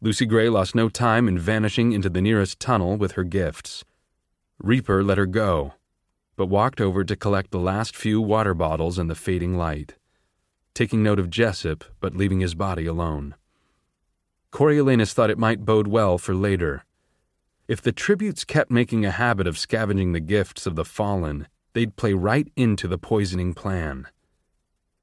Lucy 0.00 0.26
Gray 0.26 0.48
lost 0.48 0.74
no 0.74 0.88
time 0.88 1.28
in 1.28 1.38
vanishing 1.38 1.92
into 1.92 2.08
the 2.08 2.22
nearest 2.22 2.60
tunnel 2.60 2.96
with 2.96 3.12
her 3.12 3.24
gifts. 3.24 3.84
Reaper 4.62 5.02
let 5.02 5.18
her 5.18 5.26
go, 5.26 5.74
but 6.36 6.46
walked 6.46 6.80
over 6.80 7.04
to 7.04 7.16
collect 7.16 7.50
the 7.50 7.58
last 7.58 7.96
few 7.96 8.20
water 8.20 8.54
bottles 8.54 8.98
in 8.98 9.08
the 9.08 9.14
fading 9.14 9.56
light, 9.56 9.96
taking 10.74 11.02
note 11.02 11.18
of 11.18 11.30
Jessup 11.30 11.84
but 12.00 12.14
leaving 12.14 12.40
his 12.40 12.54
body 12.54 12.86
alone. 12.86 13.34
Coriolanus 14.50 15.12
thought 15.12 15.30
it 15.30 15.38
might 15.38 15.64
bode 15.64 15.86
well 15.86 16.18
for 16.18 16.34
later. 16.34 16.84
If 17.68 17.80
the 17.80 17.92
tributes 17.92 18.44
kept 18.44 18.70
making 18.70 19.04
a 19.04 19.12
habit 19.12 19.46
of 19.46 19.58
scavenging 19.58 20.12
the 20.12 20.20
gifts 20.20 20.66
of 20.66 20.74
the 20.74 20.84
fallen, 20.84 21.46
they'd 21.72 21.96
play 21.96 22.14
right 22.14 22.50
into 22.56 22.88
the 22.88 22.98
poisoning 22.98 23.54
plan. 23.54 24.08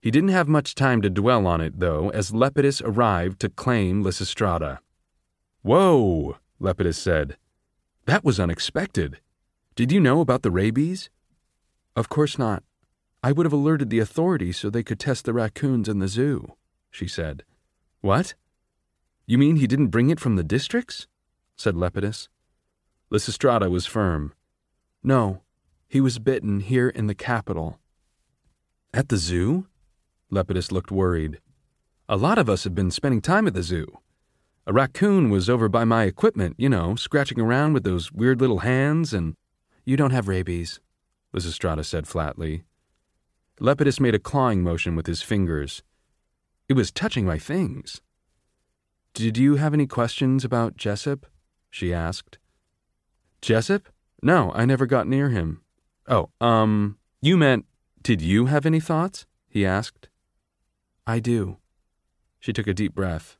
He 0.01 0.11
didn't 0.11 0.29
have 0.29 0.47
much 0.47 0.75
time 0.75 1.01
to 1.01 1.09
dwell 1.09 1.47
on 1.47 1.61
it, 1.61 1.79
though, 1.79 2.09
as 2.09 2.31
Lepidus 2.31 2.81
arrived 2.83 3.39
to 3.39 3.49
claim 3.49 4.03
Lysistrata. 4.03 4.79
Whoa, 5.61 6.37
Lepidus 6.59 6.97
said. 6.97 7.37
That 8.05 8.23
was 8.23 8.39
unexpected. 8.39 9.19
Did 9.75 9.91
you 9.91 9.99
know 9.99 10.21
about 10.21 10.43
the 10.43 10.51
rabies? 10.51 11.09
Of 11.95 12.09
course 12.09 12.37
not. 12.37 12.63
I 13.23 13.31
would 13.31 13.45
have 13.45 13.53
alerted 13.53 13.89
the 13.89 13.99
authorities 13.99 14.57
so 14.57 14.69
they 14.69 14.83
could 14.83 14.99
test 14.99 15.25
the 15.25 15.33
raccoons 15.33 15.89
in 15.89 15.99
the 15.99 16.07
zoo, 16.07 16.53
she 16.91 17.07
said. 17.07 17.43
What? 18.01 18.35
You 19.27 19.37
mean 19.37 19.57
he 19.57 19.67
didn't 19.67 19.87
bring 19.87 20.09
it 20.09 20.21
from 20.21 20.37
the 20.37 20.43
districts? 20.43 21.05
said 21.57 21.75
Lepidus. 21.75 22.29
Lysistrata 23.11 23.69
was 23.69 23.85
firm. 23.85 24.33
No, 25.03 25.41
he 25.87 25.99
was 25.99 26.17
bitten 26.17 26.61
here 26.61 26.87
in 26.87 27.07
the 27.07 27.15
Capitol. 27.15 27.79
At 28.93 29.09
the 29.09 29.17
zoo? 29.17 29.67
Lepidus 30.31 30.71
looked 30.71 30.91
worried. 30.91 31.41
A 32.07 32.15
lot 32.15 32.37
of 32.37 32.49
us 32.49 32.63
have 32.63 32.73
been 32.73 32.89
spending 32.89 33.21
time 33.21 33.47
at 33.47 33.53
the 33.53 33.63
zoo. 33.63 33.85
A 34.65 34.71
raccoon 34.71 35.29
was 35.29 35.49
over 35.49 35.67
by 35.67 35.83
my 35.83 36.03
equipment, 36.03 36.55
you 36.57 36.69
know, 36.69 36.95
scratching 36.95 37.39
around 37.39 37.73
with 37.73 37.83
those 37.83 38.11
weird 38.11 38.39
little 38.39 38.59
hands, 38.59 39.13
and. 39.13 39.35
You 39.85 39.95
don't 39.95 40.11
have 40.11 40.27
rabies, 40.27 40.81
Lysistrata 41.33 41.85
said 41.85 42.07
flatly. 42.07 42.63
Lepidus 43.59 43.99
made 44.01 44.15
a 44.15 44.19
clawing 44.19 44.61
motion 44.61 44.95
with 44.95 45.07
his 45.07 45.21
fingers. 45.21 45.83
It 46.67 46.73
was 46.73 46.91
touching 46.91 47.25
my 47.25 47.37
things. 47.37 48.01
Did 49.17 49.35
you 49.35 49.55
have 49.55 49.73
any 49.73 49.87
questions 49.87 50.45
about 50.45 50.77
Jessup? 50.77 51.25
she 51.71 51.91
asked. 51.91 52.37
Jessup? 53.41 53.89
No, 54.21 54.51
I 54.53 54.63
never 54.63 54.85
got 54.85 55.07
near 55.07 55.29
him. 55.29 55.61
Oh, 56.07 56.29
um, 56.39 56.99
you 57.19 57.35
meant, 57.35 57.65
did 58.03 58.21
you 58.21 58.45
have 58.45 58.63
any 58.63 58.79
thoughts? 58.79 59.25
he 59.49 59.65
asked. 59.65 60.07
I 61.07 61.17
do. 61.17 61.57
She 62.39 62.53
took 62.53 62.67
a 62.67 62.75
deep 62.75 62.93
breath. 62.93 63.37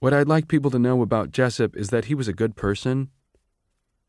What 0.00 0.12
I'd 0.12 0.28
like 0.28 0.48
people 0.48 0.70
to 0.72 0.78
know 0.78 1.00
about 1.00 1.30
Jessup 1.32 1.74
is 1.74 1.88
that 1.88 2.04
he 2.04 2.14
was 2.14 2.28
a 2.28 2.34
good 2.34 2.54
person. 2.54 3.08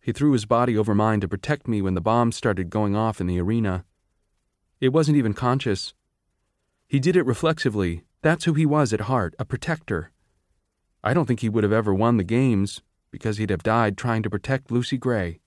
He 0.01 0.11
threw 0.11 0.33
his 0.33 0.45
body 0.45 0.77
over 0.77 0.93
mine 0.93 1.21
to 1.21 1.27
protect 1.29 1.69
me 1.69 1.81
when 1.81 1.93
the 1.93 2.01
bombs 2.01 2.35
started 2.35 2.69
going 2.69 2.97
off 2.97 3.21
in 3.21 3.27
the 3.27 3.39
arena. 3.39 3.85
It 4.81 4.89
wasn't 4.89 5.15
even 5.15 5.33
conscious. 5.33 5.93
He 6.85 6.99
did 6.99 7.15
it 7.15 7.25
reflexively. 7.25 8.03
That's 8.21 8.43
who 8.43 8.55
he 8.55 8.65
was 8.65 8.91
at 8.91 9.07
heart, 9.07 9.35
a 9.39 9.45
protector. 9.45 10.11
I 11.03 11.13
don't 11.13 11.25
think 11.25 11.41
he 11.41 11.49
would 11.49 11.63
have 11.63 11.73
ever 11.73 11.93
won 11.93 12.17
the 12.17 12.23
games 12.23 12.81
because 13.11 13.37
he'd 13.37 13.49
have 13.49 13.63
died 13.63 13.97
trying 13.97 14.23
to 14.23 14.29
protect 14.29 14.71
Lucy 14.71 14.97
Gray. 14.97 15.39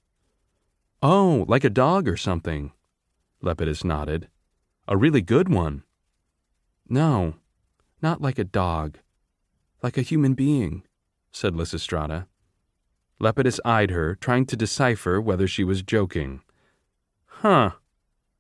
Oh, 1.03 1.45
like 1.49 1.65
a 1.65 1.71
dog 1.71 2.09
or 2.09 2.17
something, 2.17 2.73
Lepidus 3.43 3.85
nodded. 3.85 4.29
A 4.89 4.97
really 4.97 5.21
good 5.21 5.49
one. 5.49 5.83
No, 6.89 7.35
not 8.03 8.21
like 8.21 8.39
a 8.39 8.45
dog. 8.45 8.99
Like 9.83 9.99
a 9.99 10.03
human 10.03 10.35
being, 10.35 10.85
said 11.33 11.55
Lysistrata. 11.55 12.27
Lepidus 13.19 13.59
eyed 13.65 13.91
her, 13.91 14.15
trying 14.15 14.47
to 14.47 14.57
decipher 14.57 15.21
whether 15.21 15.47
she 15.47 15.65
was 15.65 15.83
joking. 15.83 16.43
Huh. 17.27 17.73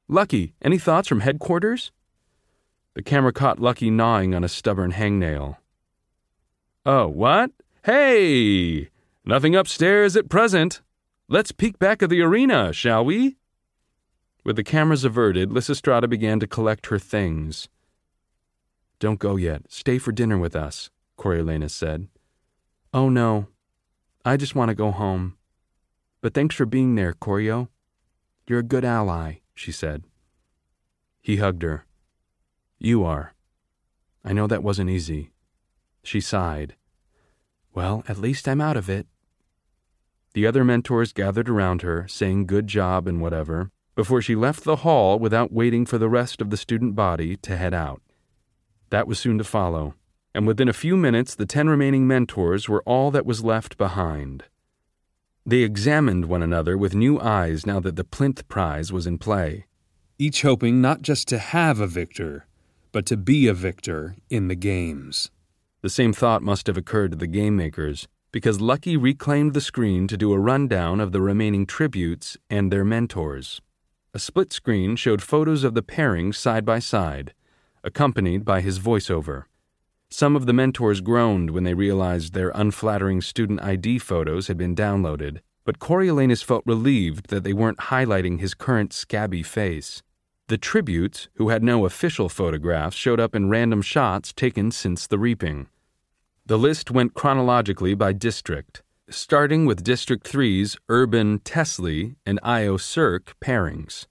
Lucky, 0.08 0.54
any 0.62 0.78
thoughts 0.78 1.08
from 1.08 1.20
headquarters? 1.20 1.92
The 2.94 3.02
camera 3.02 3.32
caught 3.32 3.58
Lucky 3.58 3.90
gnawing 3.90 4.34
on 4.34 4.44
a 4.44 4.48
stubborn 4.48 4.92
hangnail. 4.92 5.56
Oh, 6.88 7.08
what? 7.08 7.50
Hey! 7.82 8.90
Nothing 9.24 9.56
upstairs 9.56 10.16
at 10.16 10.28
present. 10.28 10.82
Let's 11.28 11.50
peek 11.50 11.80
back 11.80 12.00
at 12.00 12.10
the 12.10 12.22
arena, 12.22 12.72
shall 12.72 13.04
we? 13.04 13.38
With 14.44 14.54
the 14.54 14.62
cameras 14.62 15.04
averted, 15.04 15.50
Lysistrata 15.50 16.08
began 16.08 16.38
to 16.38 16.46
collect 16.46 16.86
her 16.86 17.00
things. 17.00 17.68
Don't 19.00 19.18
go 19.18 19.34
yet. 19.34 19.62
Stay 19.68 19.98
for 19.98 20.12
dinner 20.12 20.38
with 20.38 20.54
us, 20.54 20.90
Coriolanus 21.18 21.72
said. 21.72 22.06
Oh, 22.94 23.08
no. 23.08 23.48
I 24.24 24.36
just 24.36 24.54
want 24.54 24.68
to 24.68 24.76
go 24.76 24.92
home. 24.92 25.36
But 26.20 26.34
thanks 26.34 26.54
for 26.54 26.66
being 26.66 26.94
there, 26.94 27.14
Corio. 27.14 27.68
You're 28.46 28.60
a 28.60 28.62
good 28.62 28.84
ally, 28.84 29.38
she 29.56 29.72
said. 29.72 30.04
He 31.20 31.38
hugged 31.38 31.64
her. 31.64 31.84
You 32.78 33.02
are. 33.02 33.34
I 34.24 34.32
know 34.32 34.46
that 34.46 34.62
wasn't 34.62 34.90
easy. 34.90 35.32
She 36.04 36.20
sighed. 36.20 36.75
Well, 37.76 38.02
at 38.08 38.16
least 38.16 38.48
I'm 38.48 38.62
out 38.62 38.78
of 38.78 38.88
it. 38.88 39.06
The 40.32 40.46
other 40.46 40.64
mentors 40.64 41.12
gathered 41.12 41.50
around 41.50 41.82
her, 41.82 42.08
saying 42.08 42.46
good 42.46 42.68
job 42.68 43.06
and 43.06 43.20
whatever, 43.20 43.70
before 43.94 44.22
she 44.22 44.34
left 44.34 44.64
the 44.64 44.76
hall 44.76 45.18
without 45.18 45.52
waiting 45.52 45.84
for 45.84 45.98
the 45.98 46.08
rest 46.08 46.40
of 46.40 46.48
the 46.48 46.56
student 46.56 46.94
body 46.94 47.36
to 47.36 47.54
head 47.54 47.74
out. 47.74 48.00
That 48.88 49.06
was 49.06 49.18
soon 49.18 49.36
to 49.36 49.44
follow, 49.44 49.94
and 50.34 50.46
within 50.46 50.70
a 50.70 50.72
few 50.72 50.96
minutes 50.96 51.34
the 51.34 51.44
ten 51.44 51.68
remaining 51.68 52.06
mentors 52.06 52.66
were 52.66 52.82
all 52.86 53.10
that 53.10 53.26
was 53.26 53.44
left 53.44 53.76
behind. 53.76 54.44
They 55.44 55.60
examined 55.60 56.24
one 56.24 56.42
another 56.42 56.78
with 56.78 56.94
new 56.94 57.20
eyes 57.20 57.66
now 57.66 57.80
that 57.80 57.96
the 57.96 58.04
plinth 58.04 58.48
prize 58.48 58.90
was 58.90 59.06
in 59.06 59.18
play, 59.18 59.66
each 60.18 60.40
hoping 60.40 60.80
not 60.80 61.02
just 61.02 61.28
to 61.28 61.36
have 61.36 61.78
a 61.80 61.86
victor, 61.86 62.46
but 62.90 63.04
to 63.04 63.18
be 63.18 63.46
a 63.46 63.52
victor 63.54 64.16
in 64.30 64.48
the 64.48 64.54
games. 64.54 65.30
The 65.82 65.90
same 65.90 66.12
thought 66.12 66.42
must 66.42 66.66
have 66.66 66.76
occurred 66.76 67.12
to 67.12 67.16
the 67.16 67.26
game 67.26 67.56
makers, 67.56 68.08
because 68.32 68.60
Lucky 68.60 68.96
reclaimed 68.96 69.54
the 69.54 69.60
screen 69.60 70.06
to 70.08 70.16
do 70.16 70.32
a 70.32 70.38
rundown 70.38 71.00
of 71.00 71.12
the 71.12 71.20
remaining 71.20 71.66
tributes 71.66 72.36
and 72.50 72.72
their 72.72 72.84
mentors. 72.84 73.60
A 74.12 74.18
split 74.18 74.52
screen 74.52 74.96
showed 74.96 75.22
photos 75.22 75.64
of 75.64 75.74
the 75.74 75.82
pairings 75.82 76.36
side 76.36 76.64
by 76.64 76.78
side, 76.78 77.34
accompanied 77.84 78.44
by 78.44 78.62
his 78.62 78.78
voiceover. 78.78 79.44
Some 80.10 80.36
of 80.36 80.46
the 80.46 80.52
mentors 80.52 81.00
groaned 81.00 81.50
when 81.50 81.64
they 81.64 81.74
realized 81.74 82.32
their 82.32 82.50
unflattering 82.54 83.20
student 83.20 83.62
ID 83.62 83.98
photos 83.98 84.46
had 84.46 84.56
been 84.56 84.74
downloaded, 84.74 85.40
but 85.64 85.80
Coriolanus 85.80 86.42
felt 86.42 86.62
relieved 86.64 87.28
that 87.28 87.42
they 87.44 87.52
weren't 87.52 87.78
highlighting 87.78 88.40
his 88.40 88.54
current 88.54 88.92
scabby 88.92 89.42
face. 89.42 90.02
The 90.48 90.58
tributes, 90.58 91.28
who 91.34 91.48
had 91.48 91.62
no 91.62 91.84
official 91.84 92.28
photographs, 92.28 92.96
showed 92.96 93.20
up 93.20 93.34
in 93.34 93.48
random 93.48 93.82
shots 93.82 94.32
taken 94.32 94.70
since 94.70 95.06
the 95.06 95.18
reaping. 95.18 95.68
The 96.44 96.58
list 96.58 96.90
went 96.90 97.14
chronologically 97.14 97.94
by 97.94 98.12
district 98.12 98.82
starting 99.08 99.66
with 99.66 99.84
District 99.84 100.28
3's 100.28 100.76
Urban 100.88 101.38
Teslee 101.40 102.16
and 102.24 102.40
Io 102.42 102.76
Circ 102.76 103.36
pairings. 103.40 104.06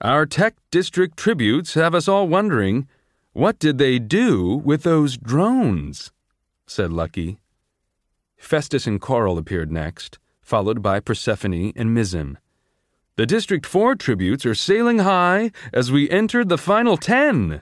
Our 0.00 0.26
Tech 0.26 0.56
District 0.70 1.16
tributes 1.16 1.74
have 1.74 1.94
us 1.94 2.08
all 2.08 2.26
wondering 2.26 2.88
what 3.32 3.58
did 3.58 3.78
they 3.78 3.98
do 3.98 4.56
with 4.56 4.82
those 4.82 5.16
drones? 5.16 6.10
said 6.66 6.92
Lucky. 6.92 7.38
Festus 8.36 8.86
and 8.86 9.00
Coral 9.00 9.38
appeared 9.38 9.70
next, 9.70 10.18
followed 10.40 10.82
by 10.82 10.98
Persephone 10.98 11.72
and 11.76 11.96
Mizzen. 11.96 12.38
The 13.20 13.26
District 13.26 13.66
4 13.66 13.96
tributes 13.96 14.46
are 14.46 14.54
sailing 14.54 15.00
high 15.00 15.50
as 15.74 15.92
we 15.92 16.08
entered 16.08 16.48
the 16.48 16.56
final 16.56 16.96
ten. 16.96 17.60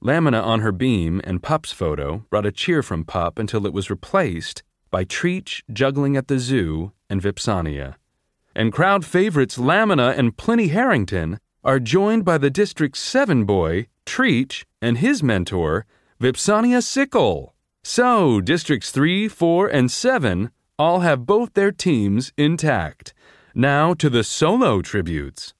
Lamina 0.00 0.40
on 0.40 0.60
her 0.60 0.72
beam 0.72 1.20
and 1.22 1.42
Pup's 1.42 1.70
photo 1.70 2.24
brought 2.30 2.46
a 2.46 2.50
cheer 2.50 2.82
from 2.82 3.04
Pup 3.04 3.38
until 3.38 3.66
it 3.66 3.74
was 3.74 3.90
replaced 3.90 4.62
by 4.90 5.04
Treech 5.04 5.60
juggling 5.70 6.16
at 6.16 6.28
the 6.28 6.38
zoo 6.38 6.92
and 7.10 7.20
Vipsania. 7.20 7.96
And 8.54 8.72
crowd 8.72 9.04
favorites 9.04 9.58
Lamina 9.58 10.14
and 10.16 10.38
Pliny 10.38 10.68
Harrington 10.68 11.40
are 11.62 11.78
joined 11.78 12.24
by 12.24 12.38
the 12.38 12.48
District 12.48 12.96
7 12.96 13.44
boy, 13.44 13.88
Treech, 14.06 14.64
and 14.80 14.96
his 14.96 15.22
mentor, 15.22 15.84
Vipsania 16.22 16.82
Sickle. 16.82 17.54
So, 17.82 18.40
Districts 18.40 18.92
3, 18.92 19.28
4, 19.28 19.68
and 19.68 19.90
7 19.90 20.50
all 20.78 21.00
have 21.00 21.26
both 21.26 21.52
their 21.52 21.72
teams 21.72 22.32
intact. 22.38 23.12
Now 23.60 23.92
to 23.94 24.08
the 24.08 24.22
solo 24.22 24.82
tributes. 24.82 25.52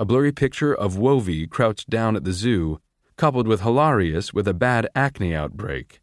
A 0.00 0.04
blurry 0.04 0.32
picture 0.32 0.74
of 0.74 0.96
Wovey 0.96 1.48
crouched 1.48 1.88
down 1.88 2.16
at 2.16 2.24
the 2.24 2.32
zoo, 2.32 2.80
coupled 3.16 3.46
with 3.46 3.60
Hilarius 3.60 4.34
with 4.34 4.48
a 4.48 4.52
bad 4.52 4.88
acne 4.96 5.32
outbreak. 5.32 6.00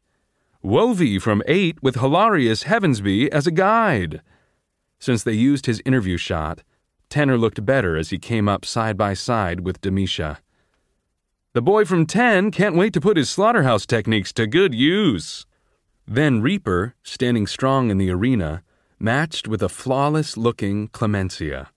Wovey 0.64 1.22
from 1.22 1.44
8 1.46 1.84
with 1.84 1.96
Hilarius 1.96 2.64
Heavensbee 2.64 3.28
as 3.28 3.46
a 3.46 3.52
guide. 3.52 4.22
Since 5.00 5.24
they 5.24 5.34
used 5.34 5.66
his 5.66 5.82
interview 5.86 6.16
shot, 6.16 6.64
Tanner 7.10 7.38
looked 7.38 7.66
better 7.66 7.98
as 7.98 8.12
he 8.12 8.20
came 8.20 8.48
up 8.48 8.64
side 8.64 8.96
by 8.96 9.14
side 9.14 9.66
with 9.66 9.82
Domitia. 9.82 10.38
The 11.52 11.62
boy 11.62 11.84
from 11.84 12.06
10 12.06 12.52
can't 12.52 12.78
wait 12.78 12.94
to 12.94 13.02
put 13.02 13.18
his 13.18 13.30
slaughterhouse 13.30 13.86
techniques 13.86 14.32
to 14.32 14.48
good 14.48 14.74
use. 14.74 15.46
Then 16.08 16.42
Reaper, 16.42 16.96
standing 17.04 17.48
strong 17.48 17.90
in 17.90 17.98
the 17.98 18.12
arena, 18.12 18.64
matched 19.04 19.50
with 19.50 19.62
a 19.62 19.68
flawless 19.68 20.38
looking 20.38 20.88
Clemensia. 20.88 21.68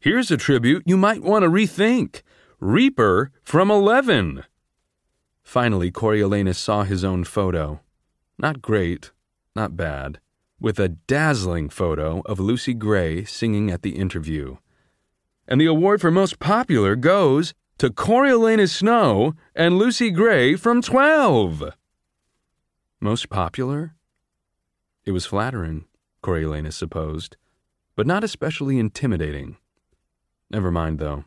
Here's 0.00 0.30
a 0.30 0.38
tribute 0.38 0.84
you 0.86 0.96
might 0.96 1.22
want 1.22 1.42
to 1.42 1.50
rethink 1.50 2.22
Reaper 2.58 3.30
from 3.44 3.70
11. 3.70 4.44
Finally, 5.42 5.90
Coriolanus 5.90 6.56
saw 6.56 6.84
his 6.84 7.04
own 7.04 7.24
photo. 7.24 7.80
Not 8.38 8.62
great, 8.62 9.12
not 9.54 9.76
bad, 9.76 10.18
with 10.58 10.80
a 10.80 10.88
dazzling 10.88 11.68
photo 11.68 12.22
of 12.24 12.40
Lucy 12.40 12.72
Gray 12.72 13.24
singing 13.24 13.70
at 13.70 13.82
the 13.82 13.96
interview. 13.96 14.56
And 15.46 15.60
the 15.60 15.66
award 15.66 16.00
for 16.00 16.10
most 16.10 16.38
popular 16.38 16.96
goes 16.96 17.52
to 17.76 17.90
Coriolanus 17.90 18.72
Snow 18.72 19.34
and 19.54 19.76
Lucy 19.76 20.10
Gray 20.10 20.56
from 20.56 20.80
12. 20.80 21.64
Most 22.98 23.28
popular? 23.28 23.94
It 25.04 25.12
was 25.12 25.26
flattering, 25.26 25.84
Coriolanus 26.26 26.74
supposed, 26.74 27.36
but 27.94 28.04
not 28.04 28.24
especially 28.24 28.80
intimidating. 28.80 29.58
Never 30.50 30.72
mind, 30.72 30.98
though. 30.98 31.24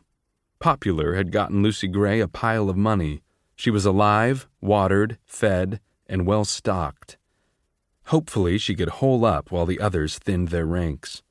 Popular 0.58 1.14
had 1.14 1.32
gotten 1.32 1.62
Lucy 1.62 1.88
Gray 1.88 2.20
a 2.20 2.28
pile 2.28 2.68
of 2.68 2.76
money. 2.76 3.22
She 3.56 3.70
was 3.70 3.86
alive, 3.86 4.46
watered, 4.60 5.16
fed, 5.24 5.80
and 6.06 6.26
well 6.26 6.44
stocked. 6.44 7.16
Hopefully, 8.08 8.58
she 8.58 8.74
could 8.74 9.00
hole 9.00 9.24
up 9.24 9.50
while 9.50 9.64
the 9.64 9.80
others 9.80 10.18
thinned 10.18 10.48
their 10.48 10.66
ranks. 10.66 11.22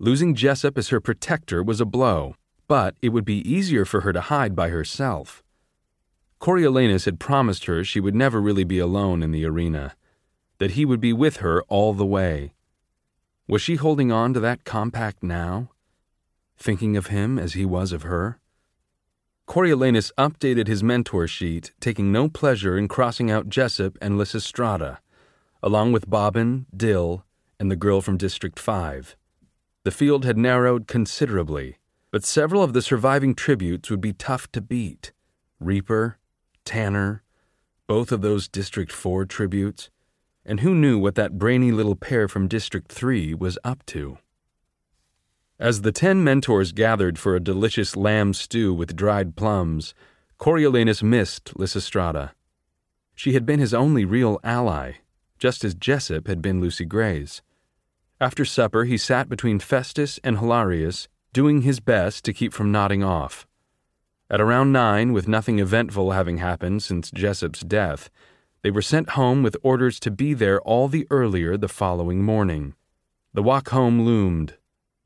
Losing 0.00 0.34
Jessup 0.34 0.76
as 0.76 0.88
her 0.88 1.00
protector 1.00 1.62
was 1.62 1.80
a 1.80 1.84
blow, 1.84 2.34
but 2.66 2.96
it 3.00 3.10
would 3.10 3.24
be 3.24 3.48
easier 3.48 3.84
for 3.84 4.00
her 4.00 4.12
to 4.12 4.20
hide 4.20 4.56
by 4.56 4.70
herself. 4.70 5.44
Coriolanus 6.40 7.04
had 7.04 7.20
promised 7.20 7.66
her 7.66 7.84
she 7.84 8.00
would 8.00 8.16
never 8.16 8.40
really 8.40 8.64
be 8.64 8.80
alone 8.80 9.22
in 9.22 9.30
the 9.30 9.44
arena, 9.44 9.94
that 10.58 10.72
he 10.72 10.84
would 10.84 11.00
be 11.00 11.12
with 11.12 11.36
her 11.36 11.62
all 11.68 11.94
the 11.94 12.04
way. 12.04 12.50
Was 13.48 13.62
she 13.62 13.76
holding 13.76 14.10
on 14.10 14.34
to 14.34 14.40
that 14.40 14.64
compact 14.64 15.22
now? 15.22 15.70
Thinking 16.58 16.96
of 16.96 17.08
him 17.08 17.38
as 17.38 17.52
he 17.52 17.64
was 17.64 17.92
of 17.92 18.02
her? 18.02 18.40
Coriolanus 19.46 20.10
updated 20.18 20.66
his 20.66 20.82
mentor 20.82 21.28
sheet, 21.28 21.72
taking 21.78 22.10
no 22.10 22.28
pleasure 22.28 22.76
in 22.76 22.88
crossing 22.88 23.30
out 23.30 23.48
Jessup 23.48 23.96
and 24.02 24.18
Lysistrata, 24.18 24.98
along 25.62 25.92
with 25.92 26.10
Bobbin, 26.10 26.66
Dill, 26.76 27.24
and 27.60 27.70
the 27.70 27.76
girl 27.76 28.00
from 28.00 28.16
District 28.16 28.58
5. 28.58 29.16
The 29.84 29.90
field 29.92 30.24
had 30.24 30.36
narrowed 30.36 30.88
considerably, 30.88 31.76
but 32.10 32.24
several 32.24 32.64
of 32.64 32.72
the 32.72 32.82
surviving 32.82 33.36
tributes 33.36 33.88
would 33.88 34.00
be 34.00 34.12
tough 34.12 34.50
to 34.52 34.60
beat. 34.60 35.12
Reaper, 35.60 36.18
Tanner, 36.64 37.22
both 37.86 38.10
of 38.10 38.22
those 38.22 38.48
District 38.48 38.90
4 38.90 39.24
tributes, 39.26 39.90
and 40.46 40.60
who 40.60 40.74
knew 40.74 40.98
what 40.98 41.16
that 41.16 41.38
brainy 41.38 41.72
little 41.72 41.96
pair 41.96 42.28
from 42.28 42.48
District 42.48 42.90
3 42.90 43.34
was 43.34 43.58
up 43.64 43.84
to? 43.86 44.18
As 45.58 45.82
the 45.82 45.92
ten 45.92 46.22
mentors 46.22 46.72
gathered 46.72 47.18
for 47.18 47.34
a 47.34 47.40
delicious 47.40 47.96
lamb 47.96 48.32
stew 48.32 48.72
with 48.72 48.94
dried 48.94 49.36
plums, 49.36 49.94
Coriolanus 50.38 51.02
missed 51.02 51.54
Lysistrata. 51.54 52.30
She 53.14 53.32
had 53.32 53.46
been 53.46 53.58
his 53.58 53.74
only 53.74 54.04
real 54.04 54.38
ally, 54.44 54.92
just 55.38 55.64
as 55.64 55.74
Jessup 55.74 56.28
had 56.28 56.40
been 56.40 56.60
Lucy 56.60 56.84
Gray's. 56.84 57.42
After 58.20 58.44
supper, 58.44 58.84
he 58.84 58.96
sat 58.96 59.28
between 59.28 59.58
Festus 59.58 60.20
and 60.22 60.38
Hilarius, 60.38 61.08
doing 61.32 61.62
his 61.62 61.80
best 61.80 62.24
to 62.24 62.32
keep 62.32 62.52
from 62.52 62.70
nodding 62.70 63.02
off. 63.02 63.46
At 64.30 64.40
around 64.40 64.72
nine, 64.72 65.12
with 65.12 65.28
nothing 65.28 65.58
eventful 65.58 66.12
having 66.12 66.38
happened 66.38 66.82
since 66.82 67.10
Jessup's 67.10 67.60
death, 67.60 68.10
they 68.66 68.70
were 68.72 68.82
sent 68.82 69.10
home 69.10 69.44
with 69.44 69.56
orders 69.62 70.00
to 70.00 70.10
be 70.10 70.34
there 70.34 70.60
all 70.62 70.88
the 70.88 71.06
earlier 71.08 71.56
the 71.56 71.68
following 71.68 72.20
morning. 72.20 72.74
The 73.32 73.40
walk 73.40 73.68
home 73.68 74.02
loomed, 74.02 74.56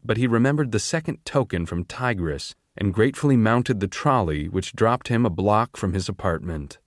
but 0.03 0.17
he 0.17 0.27
remembered 0.27 0.73
the 0.73 0.79
second 0.79 1.23
token 1.27 1.67
from 1.67 1.85
Tigris 1.85 2.55
and 2.75 2.95
gratefully 2.95 3.37
mounted 3.37 3.81
the 3.81 3.87
trolley 3.87 4.49
which 4.49 4.73
dropped 4.73 5.09
him 5.09 5.27
a 5.27 5.29
block 5.29 5.77
from 5.77 5.93
his 5.93 6.09
apartment. 6.09 6.79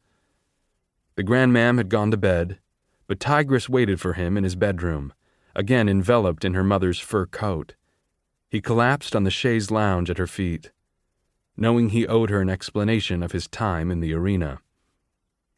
The 1.14 1.24
grandmam 1.24 1.78
had 1.78 1.90
gone 1.90 2.10
to 2.10 2.18
bed, 2.18 2.58
but 3.06 3.20
Tigris 3.20 3.70
waited 3.70 4.02
for 4.02 4.14
him 4.14 4.36
in 4.36 4.44
his 4.44 4.56
bedroom, 4.56 5.14
again 5.56 5.88
enveloped 5.88 6.44
in 6.44 6.56
her 6.56 6.64
mother's 6.64 6.98
fur 7.00 7.28
coat. 7.28 7.76
He 8.50 8.62
collapsed 8.62 9.16
on 9.16 9.26
the 9.26 9.30
chaise 9.30 9.70
lounge 9.70 10.10
at 10.10 10.18
her 10.18 10.26
feet. 10.26 10.72
knowing 11.56 11.90
he 11.90 12.08
owed 12.08 12.32
her 12.32 12.42
an 12.42 12.50
explanation 12.50 13.22
of 13.22 13.32
his 13.32 13.48
time 13.48 13.92
in 13.92 14.00
the 14.00 14.12
arena. 14.16 14.60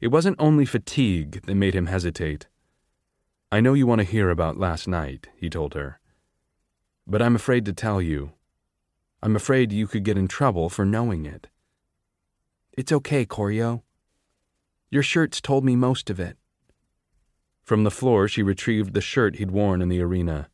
It 0.02 0.10
wasn't 0.10 0.36
only 0.40 0.66
fatigue 0.66 1.42
that 1.46 1.56
made 1.56 1.74
him 1.74 1.86
hesitate. 1.86 2.48
I 3.52 3.62
know 3.62 3.74
you 3.74 3.88
want 3.88 4.00
to 4.00 4.06
hear 4.06 4.30
about 4.30 4.58
last 4.58 4.88
night, 4.88 5.30
he 5.36 5.50
told 5.50 5.74
her. 5.74 6.00
But 7.08 7.22
I'm 7.22 7.36
afraid 7.36 7.66
to 7.66 7.74
tell 7.74 8.02
you. 8.02 8.34
I'm 9.24 9.36
afraid 9.36 9.72
you 9.72 9.88
could 9.88 10.04
get 10.04 10.18
in 10.18 10.28
trouble 10.28 10.70
for 10.70 10.86
knowing 10.86 11.26
it. 11.26 11.48
It's 12.74 12.92
okay, 12.92 13.26
Corio. 13.26 13.84
Your 14.92 15.04
shirt's 15.04 15.40
told 15.40 15.64
me 15.64 15.76
most 15.76 16.10
of 16.10 16.20
it. 16.20 16.38
From 17.64 17.84
the 17.84 17.92
floor, 17.92 18.28
she 18.28 18.44
retrieved 18.44 18.94
the 18.94 19.02
shirt 19.02 19.38
he'd 19.38 19.52
worn 19.52 19.82
in 19.82 19.90
the 19.90 20.02
arena. 20.02 20.50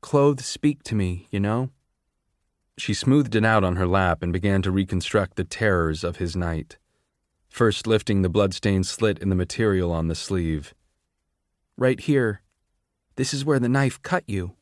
Clothes 0.00 0.44
speak 0.44 0.82
to 0.84 0.94
me, 0.94 1.28
you 1.30 1.40
know? 1.40 1.70
She 2.76 2.94
smoothed 2.94 3.34
it 3.34 3.44
out 3.44 3.62
on 3.62 3.76
her 3.76 3.86
lap 3.86 4.22
and 4.22 4.32
began 4.32 4.62
to 4.62 4.70
reconstruct 4.70 5.36
the 5.36 5.44
terrors 5.44 6.02
of 6.02 6.16
his 6.16 6.34
night, 6.34 6.78
first 7.50 7.86
lifting 7.86 8.22
the 8.22 8.28
blood-stained 8.28 8.86
slit 8.86 9.18
in 9.18 9.28
the 9.28 9.34
material 9.34 9.92
on 9.92 10.08
the 10.08 10.14
sleeve. 10.14 10.72
Right 11.76 12.00
here. 12.00 12.40
This 13.16 13.34
is 13.34 13.44
where 13.44 13.58
the 13.58 13.68
knife 13.68 14.00
cut 14.02 14.24
you. 14.26 14.52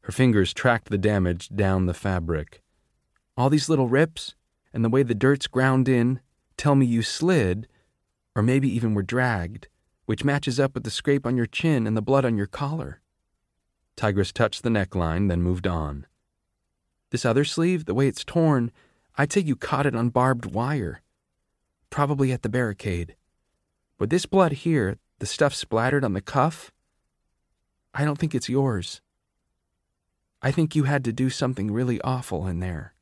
Her 0.00 0.12
fingers 0.12 0.52
tracked 0.52 0.88
the 0.88 0.98
damage 0.98 1.50
down 1.50 1.86
the 1.86 1.94
fabric. 1.94 2.62
All 3.36 3.50
these 3.50 3.68
little 3.68 3.88
rips, 3.88 4.34
and 4.72 4.84
the 4.84 4.88
way 4.88 5.02
the 5.02 5.14
dirt's 5.14 5.46
ground 5.46 5.88
in, 5.88 6.20
tell 6.56 6.74
me 6.74 6.86
you 6.86 7.02
slid, 7.02 7.68
or 8.34 8.42
maybe 8.42 8.68
even 8.68 8.94
were 8.94 9.02
dragged, 9.02 9.68
which 10.06 10.24
matches 10.24 10.58
up 10.58 10.74
with 10.74 10.84
the 10.84 10.90
scrape 10.90 11.26
on 11.26 11.36
your 11.36 11.46
chin 11.46 11.86
and 11.86 11.96
the 11.96 12.02
blood 12.02 12.24
on 12.24 12.36
your 12.36 12.46
collar. 12.46 13.00
Tigris 13.96 14.32
touched 14.32 14.62
the 14.62 14.70
neckline, 14.70 15.28
then 15.28 15.42
moved 15.42 15.66
on. 15.66 16.06
This 17.10 17.24
other 17.24 17.44
sleeve, 17.44 17.84
the 17.84 17.94
way 17.94 18.08
it's 18.08 18.24
torn, 18.24 18.72
I'd 19.16 19.32
say 19.32 19.40
you 19.40 19.54
caught 19.54 19.86
it 19.86 19.94
on 19.94 20.08
barbed 20.08 20.46
wire. 20.46 21.02
Probably 21.94 22.32
at 22.32 22.42
the 22.42 22.48
barricade. 22.48 23.14
But 23.98 24.10
this 24.10 24.26
blood 24.26 24.50
here, 24.50 24.98
the 25.20 25.26
stuff 25.26 25.54
splattered 25.54 26.04
on 26.04 26.12
the 26.12 26.20
cuff, 26.20 26.72
I 27.94 28.04
don't 28.04 28.18
think 28.18 28.34
it's 28.34 28.48
yours. 28.48 29.00
I 30.42 30.50
think 30.50 30.74
you 30.74 30.82
had 30.84 31.04
to 31.04 31.12
do 31.12 31.30
something 31.30 31.70
really 31.70 32.00
awful 32.00 32.48
in 32.48 32.58
there. 32.58 32.94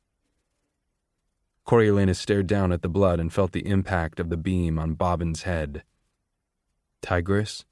Coriolanus 1.65 2.19
stared 2.19 2.45
down 2.45 2.71
at 2.71 2.83
the 2.83 2.87
blood 2.87 3.19
and 3.19 3.33
felt 3.33 3.51
the 3.51 3.65
impact 3.65 4.19
of 4.19 4.29
the 4.29 4.37
beam 4.37 4.77
on 4.77 4.93
Bobbin's 4.93 5.41
head. 5.41 5.81
Tigris? 7.01 7.65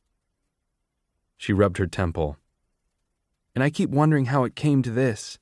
She 1.37 1.53
rubbed 1.53 1.77
her 1.77 1.85
temple. 1.85 2.37
And 3.53 3.63
I 3.63 3.69
keep 3.69 3.91
wondering 3.91 4.25
how 4.25 4.43
it 4.43 4.55
came 4.55 4.81
to 4.81 4.91
this. 4.91 5.37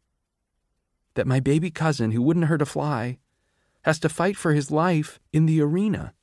That 1.13 1.25
my 1.25 1.39
baby 1.39 1.71
cousin, 1.71 2.11
who 2.11 2.21
wouldn't 2.21 2.47
hurt 2.47 2.61
a 2.61 2.65
fly, 2.65 3.19
has 3.83 3.99
to 3.99 4.09
fight 4.09 4.37
for 4.37 4.53
his 4.53 4.71
life 4.71 5.19
in 5.31 5.45
the 5.45 5.61
arena. 5.61 6.13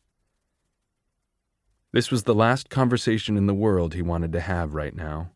This 1.92 2.10
was 2.10 2.24
the 2.24 2.34
last 2.34 2.68
conversation 2.68 3.36
in 3.36 3.46
the 3.46 3.54
world 3.54 3.94
he 3.94 4.02
wanted 4.02 4.32
to 4.32 4.40
have 4.40 4.74
right 4.74 4.94
now. 4.94 5.30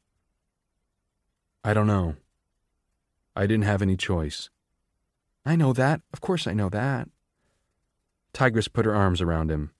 I 1.64 1.72
don't 1.74 1.86
know. 1.86 2.16
I 3.34 3.46
didn't 3.46 3.64
have 3.64 3.82
any 3.82 3.96
choice. 3.96 4.50
I 5.44 5.56
know 5.56 5.72
that. 5.72 6.02
Of 6.12 6.20
course 6.20 6.46
I 6.46 6.52
know 6.52 6.68
that. 6.68 7.08
Tigris 8.32 8.68
put 8.68 8.84
her 8.84 8.94
arms 8.94 9.20
around 9.20 9.50
him. 9.50 9.70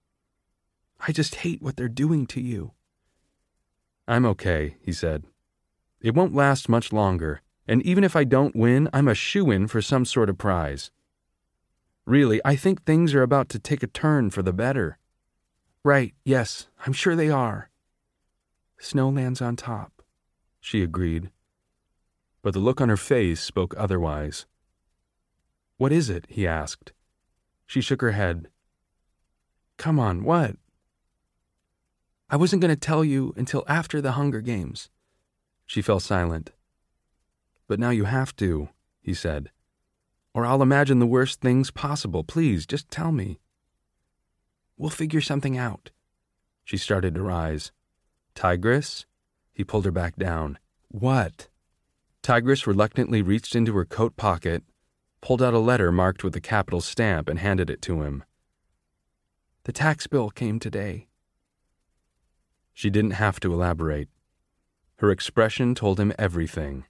I 1.07 1.13
just 1.13 1.37
hate 1.37 1.63
what 1.63 1.77
they're 1.77 1.89
doing 1.89 2.27
to 2.29 2.41
you. 2.41 2.73
I'm 4.09 4.27
okay, 4.27 4.77
he 4.81 4.93
said. 4.93 5.25
It 6.01 6.15
won't 6.15 6.35
last 6.35 6.69
much 6.69 6.93
longer, 6.93 7.43
and 7.69 7.83
even 7.83 8.05
if 8.05 8.17
I 8.17 8.25
don't 8.25 8.57
win, 8.57 8.89
I'm 8.93 9.09
a 9.09 9.15
shoe 9.15 9.51
in 9.51 9.67
for 9.67 9.81
some 9.83 10.05
sort 10.05 10.31
of 10.31 10.39
prize. 10.39 10.91
Really, 12.11 12.41
I 12.45 12.57
think 12.57 12.83
things 12.83 13.15
are 13.15 13.23
about 13.23 13.49
to 13.51 13.61
take 13.61 13.85
a 13.85 13.87
turn 13.87 14.31
for 14.31 14.43
the 14.43 14.53
better. 14.53 14.99
Right, 15.85 16.13
yes, 16.25 16.67
I'm 16.85 16.93
sure 16.93 17.15
they 17.15 17.31
are. 17.31 17.71
Snow 18.81 19.09
lands 19.11 19.41
on 19.41 19.55
top, 19.55 20.03
she 20.61 20.83
agreed. 20.83 21.31
But 22.43 22.53
the 22.53 22.59
look 22.59 22.81
on 22.81 22.89
her 22.89 22.97
face 22.97 23.41
spoke 23.41 23.77
otherwise. 23.77 24.47
What 25.77 25.93
is 25.93 26.11
it? 26.11 26.27
he 26.29 26.49
asked. 26.49 26.91
She 27.65 27.81
shook 27.81 28.01
her 28.01 28.11
head. 28.11 28.49
Come 29.77 30.01
on, 30.01 30.25
what? 30.25 30.57
I 32.29 32.35
wasn't 32.35 32.61
going 32.61 32.75
to 32.75 32.87
tell 32.89 33.05
you 33.05 33.35
until 33.37 33.63
after 33.69 34.01
the 34.01 34.19
Hunger 34.19 34.41
Games. 34.41 34.91
She 35.65 35.81
fell 35.81 36.01
silent. 36.01 36.51
But 37.69 37.79
now 37.79 37.91
you 37.91 38.07
have 38.07 38.35
to, 38.39 38.71
he 39.01 39.15
said. 39.15 39.53
Or 40.33 40.47
I'll 40.47 40.63
imagine 40.63 40.99
the 40.99 41.07
worst 41.07 41.41
things 41.41 41.71
possible. 41.71 42.23
Please, 42.23 42.67
just 42.67 42.91
tell 42.91 43.13
me. 43.13 43.41
We'll 44.77 44.91
figure 44.91 45.21
something 45.21 45.59
out. 45.59 45.91
She 46.65 46.77
started 46.77 47.15
to 47.15 47.23
rise. 47.23 47.73
Tigris? 48.35 49.07
He 49.53 49.65
pulled 49.65 49.85
her 49.85 49.91
back 49.91 50.17
down. 50.17 50.59
What? 50.89 51.49
Tigris 52.23 52.67
reluctantly 52.67 53.23
reached 53.23 53.57
into 53.57 53.75
her 53.75 53.85
coat 53.85 54.17
pocket, 54.17 54.63
pulled 55.21 55.43
out 55.43 55.55
a 55.55 55.59
letter 55.59 55.91
marked 55.91 56.23
with 56.23 56.33
the 56.33 56.41
Capitol 56.41 56.81
stamp, 56.81 57.29
and 57.29 57.39
handed 57.39 57.71
it 57.71 57.83
to 57.83 58.03
him. 58.03 58.25
The 59.65 59.73
tax 59.73 60.07
bill 60.07 60.31
came 60.31 60.59
today. 60.59 61.09
She 62.73 62.89
didn't 62.89 63.13
have 63.13 63.41
to 63.41 63.53
elaborate. 63.53 64.09
Her 64.97 65.11
expression 65.11 65.75
told 65.75 65.99
him 65.99 66.13
everything. 66.19 66.85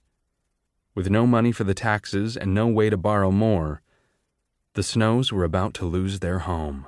With 0.95 1.09
no 1.09 1.27
money 1.27 1.53
for 1.53 1.65
the 1.65 1.75
taxes 1.75 2.37
and 2.37 2.53
no 2.53 2.67
way 2.67 2.91
to 2.91 2.97
borrow 2.97 3.31
more, 3.31 3.83
the 4.75 4.83
Snows 4.83 5.33
were 5.33 5.45
about 5.45 5.75
to 5.75 5.85
lose 5.85 6.19
their 6.19 6.41
home. 6.41 6.87